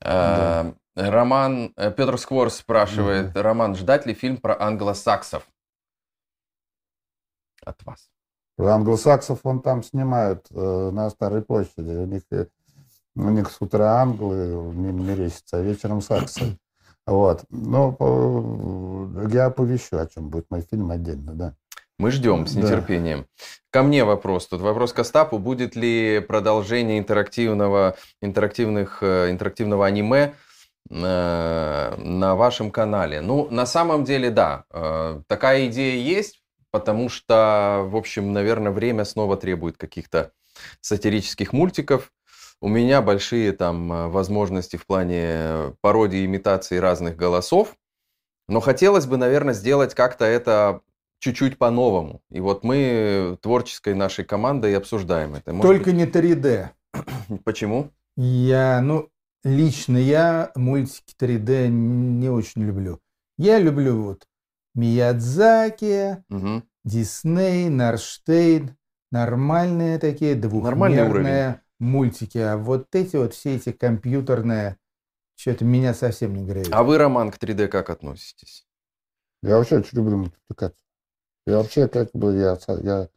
[0.00, 3.40] Э, Роман, э, Петр Скворс спрашивает, mm-hmm.
[3.40, 5.46] Роман, ждать ли фильм про англосаксов?
[7.64, 8.08] От вас.
[8.56, 11.90] Про англосаксов он там снимают э, на Старой площади.
[11.90, 12.46] У них, э,
[13.14, 16.58] у них с утра англы не мерещатся, а вечером саксы.
[17.06, 17.44] Вот.
[17.48, 21.54] Но э, я оповещу, о чем будет мой фильм отдельно, да.
[21.98, 23.20] Мы ждем с нетерпением.
[23.20, 23.26] Да.
[23.70, 24.46] Ко мне вопрос.
[24.46, 25.38] Тут вопрос к Остапу.
[25.38, 30.34] Будет ли продолжение интерактивного, интерактивных, э, интерактивного аниме
[30.88, 33.20] э, на вашем канале?
[33.20, 34.64] Ну, на самом деле, да.
[34.70, 36.40] Э, такая идея есть,
[36.70, 40.30] потому что, в общем, наверное, время снова требует каких-то
[40.80, 42.12] сатирических мультиков.
[42.60, 47.74] У меня большие там возможности в плане пародии, имитации разных голосов.
[48.48, 50.80] Но хотелось бы, наверное, сделать как-то это
[51.18, 52.22] чуть-чуть по-новому.
[52.30, 55.52] И вот мы творческой нашей командой обсуждаем это.
[55.52, 55.94] Может Только быть...
[55.94, 56.68] не 3D.
[57.44, 57.90] Почему?
[58.16, 59.08] Я, ну,
[59.44, 63.00] лично я мультики 3D не очень люблю.
[63.36, 64.26] Я люблю вот
[64.74, 66.62] Миядзаки, угу.
[66.84, 68.76] Дисней, Нарштейн,
[69.10, 72.38] нормальные такие двухмерные мультики.
[72.38, 74.76] А вот эти вот все эти компьютерные,
[75.36, 76.68] что-то меня совсем не греет.
[76.72, 78.66] А вы, Роман, к 3D как относитесь?
[79.42, 80.87] Я вообще очень люблю мультипликацию.
[81.48, 83.08] И вообще, как бы я, я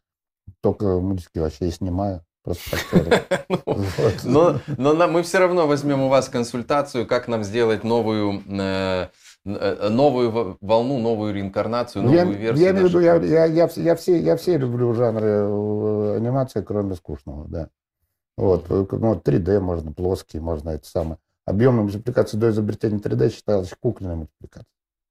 [0.62, 2.24] только мультики вообще и снимаю.
[2.44, 2.78] Просто
[4.24, 9.10] ну, но, но мы все равно возьмем у вас консультацию, как нам сделать новую э,
[9.46, 12.66] э, новую волну, новую реинкарнацию, новую я, версию.
[12.66, 17.48] Я виду, я, я, я, я, все, я все люблю жанры э, анимации, кроме скучного,
[17.48, 17.70] да.
[18.38, 21.18] Вот, ну, 3D можно, плоский, можно это самое.
[21.46, 24.66] Объемная мультипликация до изобретения 3D считалась кукольной мультипликацией.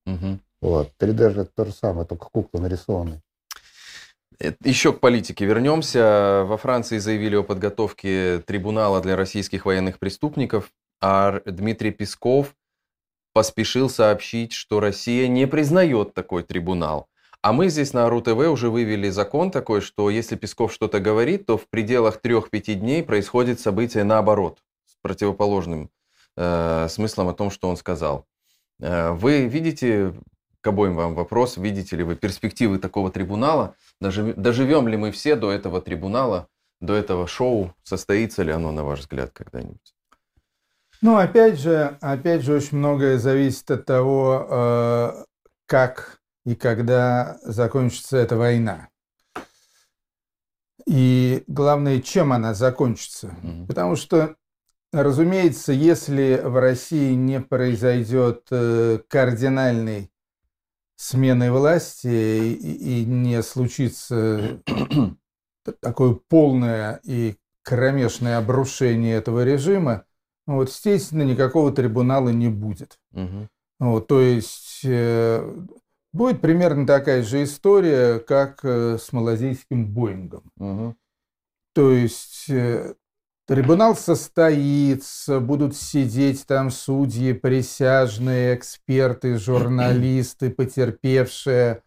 [0.06, 0.40] Угу.
[0.60, 0.92] Вот.
[0.98, 3.22] 3D же то же самое, только кукла нарисованная.
[4.38, 6.44] Э, Еще к политике вернемся.
[6.46, 12.54] Во Франции заявили о подготовке трибунала для российских военных преступников, а Дмитрий Песков
[13.32, 17.08] поспешил сообщить, что Россия не признает такой трибунал.
[17.42, 21.56] А мы здесь на РУ-ТВ уже вывели закон такой, что если Песков что-то говорит, то
[21.56, 25.90] в пределах 3-5 дней происходит событие наоборот, с противоположным
[26.36, 28.26] э, смыслом о том, что он сказал.
[28.78, 30.12] Э, вы видите
[30.60, 31.56] к обоим вам вопрос.
[31.56, 33.74] Видите ли вы перспективы такого трибунала?
[34.00, 36.48] Доживем ли мы все до этого трибунала,
[36.80, 37.74] до этого шоу?
[37.82, 39.94] Состоится ли оно, на ваш взгляд, когда-нибудь?
[41.02, 45.24] Ну, опять же, опять же, очень многое зависит от того, э,
[45.66, 48.88] как и когда закончится эта война.
[50.86, 53.28] И главное, чем она закончится.
[53.42, 53.66] Mm-hmm.
[53.66, 54.36] Потому что,
[54.92, 58.98] разумеется, если в России не произойдет э,
[61.00, 64.62] сменой власти и, и не случится
[65.80, 70.04] такое полное и кромешное обрушение этого режима,
[70.46, 72.98] вот, естественно, никакого трибунала не будет.
[73.12, 73.48] Угу.
[73.78, 75.66] Вот, то есть э,
[76.12, 80.52] будет примерно такая же история, как э, с малазийским Боингом.
[80.58, 80.96] Угу.
[81.72, 82.94] То есть э,
[83.50, 91.82] Трибунал состоится, будут сидеть там судьи, присяжные, эксперты, журналисты, потерпевшие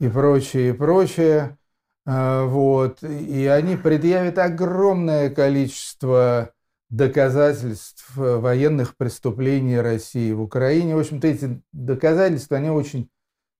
[0.00, 1.56] и прочее, и прочее.
[2.04, 3.04] А, вот.
[3.04, 6.50] И они предъявят огромное количество
[6.90, 10.96] доказательств военных преступлений России в Украине.
[10.96, 13.08] В общем-то, эти доказательства, они очень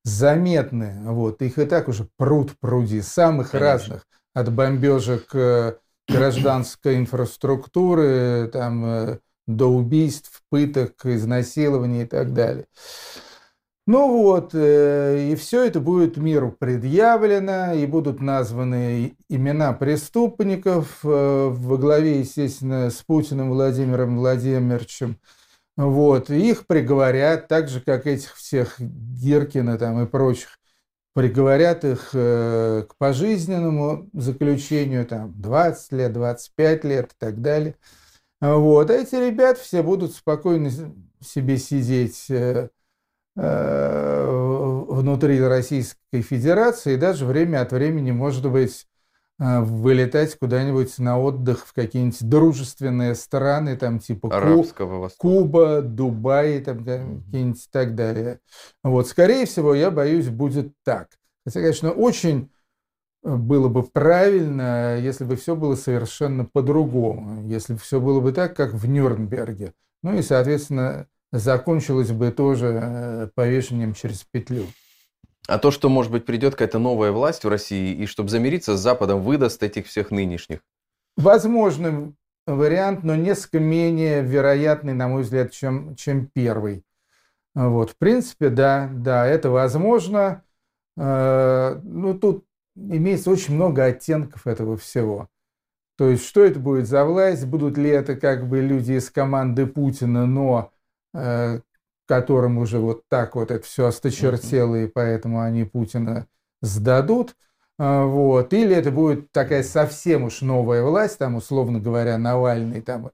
[0.02, 1.02] заметны.
[1.04, 1.40] Вот.
[1.42, 3.70] Их и так уже пруд пруди, самых Конечно.
[3.70, 5.74] разных, от бомбежек э,
[6.08, 12.66] гражданской инфраструктуры, там, э, до убийств, пыток, изнасилований и так далее.
[13.86, 21.48] Ну вот, э, и все это будет миру предъявлено, и будут названы имена преступников э,
[21.50, 25.18] во главе, естественно, с Путиным Владимиром Владимировичем.
[25.78, 30.57] Вот, и их приговорят, так же, как этих всех Гиркина там и прочих
[31.18, 37.74] приговорят их э, к пожизненному заключению, там, 20 лет, 25 лет и так далее.
[38.40, 38.88] Вот.
[38.88, 40.70] А эти ребята все будут спокойно
[41.20, 42.68] себе сидеть э,
[43.34, 44.26] э,
[44.88, 48.86] внутри Российской Федерации и даже время от времени, может быть,
[49.38, 57.64] вылетать куда-нибудь на отдых в какие-нибудь дружественные страны, там типа Арабского Куба, Дубай, там какие-нибудь
[57.64, 58.40] и так далее.
[58.82, 61.08] Вот, скорее всего, я боюсь, будет так.
[61.44, 62.50] Хотя, конечно, очень
[63.22, 68.32] э, было бы правильно, если бы все было совершенно по-другому, если бы все было бы
[68.32, 69.72] так, как в Нюрнберге.
[70.02, 74.66] Ну и, соответственно, закончилось бы тоже э, повешением через петлю.
[75.48, 78.80] А то, что, может быть, придет какая-то новая власть в России, и чтобы замириться с
[78.80, 80.60] Западом, выдаст этих всех нынешних?
[81.16, 82.12] Возможно,
[82.46, 86.84] вариант, но несколько менее вероятный, на мой взгляд, чем, чем первый.
[87.54, 90.44] Вот, в принципе, да, да, это возможно.
[90.98, 92.44] Э, ну, тут
[92.76, 95.28] имеется очень много оттенков этого всего.
[95.96, 97.46] То есть, что это будет за власть?
[97.46, 100.72] Будут ли это как бы люди из команды Путина, но
[101.14, 101.60] э,
[102.08, 106.26] которым уже вот так вот это все осточертело, и поэтому они Путина
[106.62, 107.36] сдадут?
[107.78, 108.52] Э, вот.
[108.52, 113.10] Или это будет такая совсем уж новая власть, там, условно говоря, Навальный там,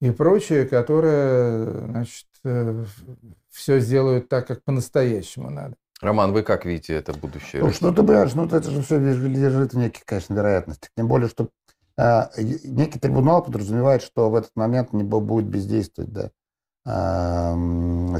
[0.00, 2.84] и прочее, которая, значит, э,
[3.50, 5.76] все сделают так, как по-настоящему надо.
[6.00, 7.62] Роман, вы как видите это будущее?
[7.62, 10.90] Ну, что ты понимаешь, ну, это же все лежит в неких, конечно, вероятностях.
[10.96, 11.50] Тем более, что
[11.96, 16.30] а, некий трибунал подразумевает, что в этот момент не будет бездействовать да,
[16.84, 17.54] а,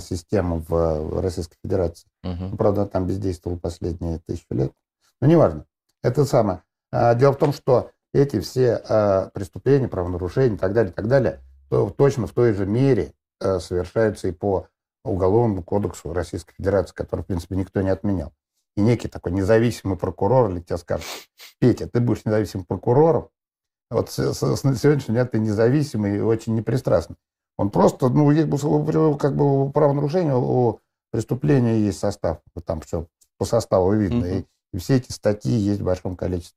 [0.00, 2.08] система в Российской Федерации.
[2.22, 2.56] Угу.
[2.56, 4.72] Правда, там бездействовала последние тысячу лет.
[5.20, 5.66] Но неважно.
[6.02, 6.62] Это самое.
[6.90, 11.08] А, дело в том, что эти все а, преступления, правонарушения и так далее, и так
[11.08, 11.40] далее,
[11.70, 14.68] то точно в той же мере а, совершаются и по
[15.04, 18.32] Уголовному кодексу Российской Федерации, который, в принципе, никто не отменял.
[18.76, 21.06] И некий такой независимый прокурор или тебе скажет,
[21.58, 23.28] Петя, ты будешь независимым прокурором,
[23.90, 27.16] вот с, с, с сегодняшнего дня ты независимый и очень непристрастный.
[27.56, 30.80] Он просто, ну, как бы правонарушение, у
[31.10, 32.38] преступления есть состав.
[32.64, 33.06] Там все
[33.38, 34.24] по составу видно.
[34.24, 34.46] Mm-hmm.
[34.72, 36.56] И, и все эти статьи есть в большом количестве.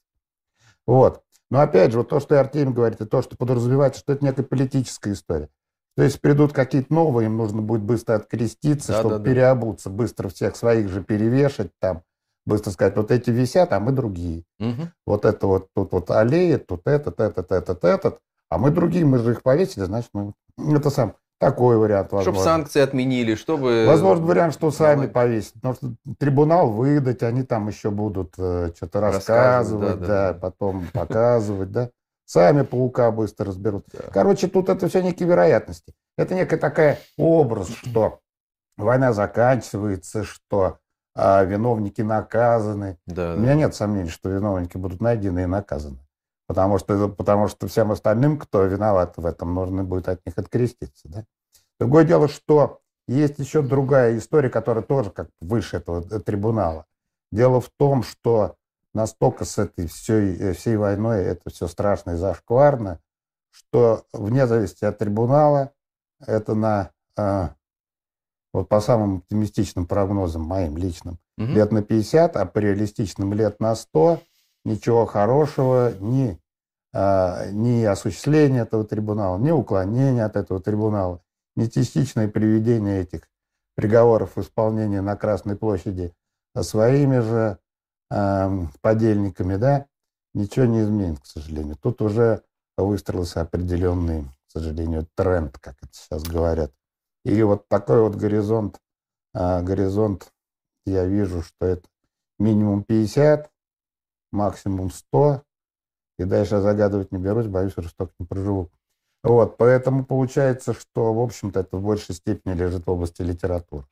[0.87, 1.21] Вот.
[1.49, 4.43] Но опять же, вот то, что Артемий говорит, и то, что подразумевается, что это некая
[4.43, 5.49] политическая история.
[5.95, 10.27] То есть придут какие-то новые, им нужно будет быстро откреститься, да, чтобы да, переобуться, быстро
[10.27, 12.03] всех своих же перевешать там,
[12.45, 14.43] быстро сказать, вот эти висят, а мы другие.
[14.59, 14.89] Угу.
[15.05, 18.19] Вот это вот, тут вот аллея, тут этот, этот, этот, этот,
[18.49, 20.33] а мы другие, мы же их повесили, значит, мы...
[20.57, 22.31] Это сам такой вариант возможно.
[22.31, 23.85] Чтобы санкции отменили, чтобы...
[23.87, 25.53] Возможно, вариант, что сами повесить.
[25.53, 30.87] Потому что трибунал выдать, они там еще будут э, что-то рассказывать, да, да, да, потом
[30.93, 31.89] показывать, да.
[32.25, 33.85] Сами паука быстро разберут.
[33.93, 34.09] Да.
[34.11, 35.93] Короче, тут это все некие вероятности.
[36.17, 38.19] Это некая такая образ, что
[38.77, 40.79] война заканчивается, что
[41.13, 42.97] а, виновники наказаны.
[43.05, 43.55] Да, У меня да.
[43.55, 45.99] нет сомнений, что виновники будут найдены и наказаны.
[46.47, 51.07] Потому что, потому что всем остальным, кто виноват в этом, нужно будет от них откреститься.
[51.09, 51.25] Да?
[51.79, 56.85] Другое дело, что есть еще другая история, которая тоже как выше этого трибунала.
[57.31, 58.55] Дело в том, что
[58.93, 62.99] настолько с этой всей, э, всей войной это все страшно и зашкварно,
[63.51, 65.71] что вне зависимости от трибунала
[66.25, 67.49] это на, э,
[68.53, 71.47] вот по самым оптимистичным прогнозам моим личным, угу.
[71.47, 74.21] лет на 50, а по реалистичным лет на 100,
[74.65, 76.37] ничего хорошего, ни,
[76.93, 81.21] э, ни осуществления этого трибунала, ни уклонения от этого трибунала,
[81.55, 83.29] ни частичное приведение этих
[83.75, 86.13] приговоров в исполнение на Красной площади
[86.59, 87.59] своими же
[88.11, 88.49] э,
[88.81, 89.85] подельниками, да,
[90.33, 91.77] ничего не изменит, к сожалению.
[91.81, 92.43] Тут уже
[92.77, 96.71] выстроился определенный, к сожалению, тренд, как это сейчас говорят.
[97.23, 98.79] И вот такой вот горизонт,
[99.33, 100.31] э, горизонт
[100.85, 101.87] я вижу, что это
[102.39, 103.49] минимум 50,
[104.35, 105.41] максимум 100,
[106.19, 108.69] и дальше загадывать не берусь, боюсь, что столько не проживу.
[109.23, 113.85] Вот, поэтому получается, что, в общем-то, это в большей степени лежит в области литературы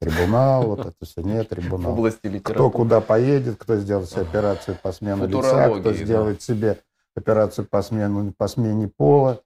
[0.00, 1.92] трибунал, вот это все, нет трибунал.
[1.92, 2.54] В области литературы.
[2.54, 6.78] Кто куда поедет, кто сделает себе операцию по смене лица, кто сделает себе
[7.14, 9.42] операцию по, смену, по смене пола,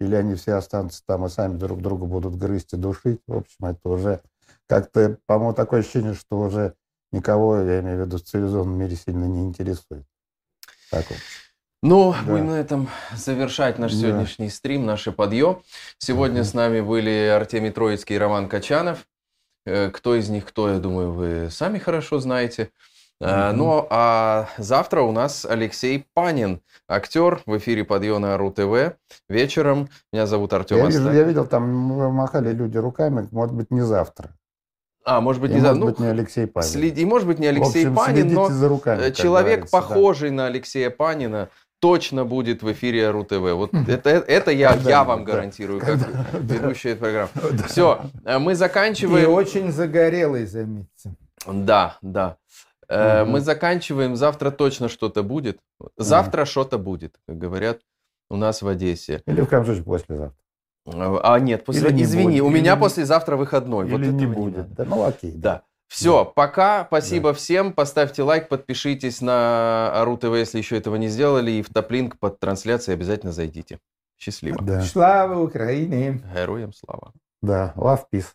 [0.00, 3.20] или они все останутся там и сами друг друга будут грызть и душить.
[3.26, 4.20] В общем, это уже
[4.66, 6.74] как-то, по-моему, такое ощущение, что уже
[7.14, 10.04] никого, я имею в виду, в цивилизованном мире сильно не интересует.
[10.90, 11.18] Так вот.
[11.82, 12.32] Ну, да.
[12.32, 13.98] будем на этом завершать наш да.
[13.98, 15.62] сегодняшний стрим, наше подъем.
[15.98, 16.48] Сегодня угу.
[16.48, 19.06] с нами были Артемий Троицкий и Роман Качанов.
[19.66, 22.70] Э, кто из них кто, я думаю, вы сами хорошо знаете.
[23.22, 23.52] Mm-hmm.
[23.52, 28.96] Ну, а завтра у нас Алексей Панин, актер в эфире Подъема РУ ТВ
[29.28, 29.88] вечером.
[30.12, 31.64] Меня зовут Артем я, вижу, я видел, там
[32.12, 34.30] махали люди руками, может быть, не завтра.
[35.04, 35.60] А, может быть, и не.
[35.60, 36.68] Может ну, быть, не Алексей Панин.
[36.68, 36.98] След...
[36.98, 40.36] И может быть, не Алексей общем, Панин, но за руками, человек, похожий да.
[40.36, 43.52] на Алексея Панина, точно будет в эфире РУ-ТВ.
[43.54, 45.98] Вот это, это я, я вам гарантирую, как
[46.32, 47.30] ведущий этой программы.
[47.66, 49.24] Все, э, мы заканчиваем.
[49.24, 51.14] И очень загорелый, заметьте.
[51.46, 52.38] Да, да.
[52.88, 53.30] Угу.
[53.30, 54.16] Мы заканчиваем.
[54.16, 55.58] Завтра точно что-то будет.
[55.98, 56.46] Завтра угу.
[56.46, 57.80] что-то будет, как говорят
[58.30, 59.22] у нас в Одессе.
[59.26, 60.43] Или в случае послезавтра.
[60.86, 62.42] А нет, после, Или извини, будет.
[62.42, 62.80] у меня Или...
[62.80, 63.86] послезавтра выходной.
[63.86, 64.74] Или вот не будет.
[64.74, 65.32] Да, ну окей.
[65.32, 65.54] Да.
[65.54, 65.62] да.
[65.88, 66.30] Все, да.
[66.30, 66.84] пока.
[66.86, 67.34] Спасибо да.
[67.34, 67.72] всем.
[67.72, 71.52] Поставьте лайк, подпишитесь на РУ ТВ, если еще этого не сделали.
[71.52, 73.78] И в топ-линк под трансляцией обязательно зайдите.
[74.18, 74.62] Счастливо.
[74.62, 74.82] Да.
[74.82, 76.22] Слава Украине.
[76.34, 77.12] Героям слава.
[77.42, 78.26] Да, love, peace.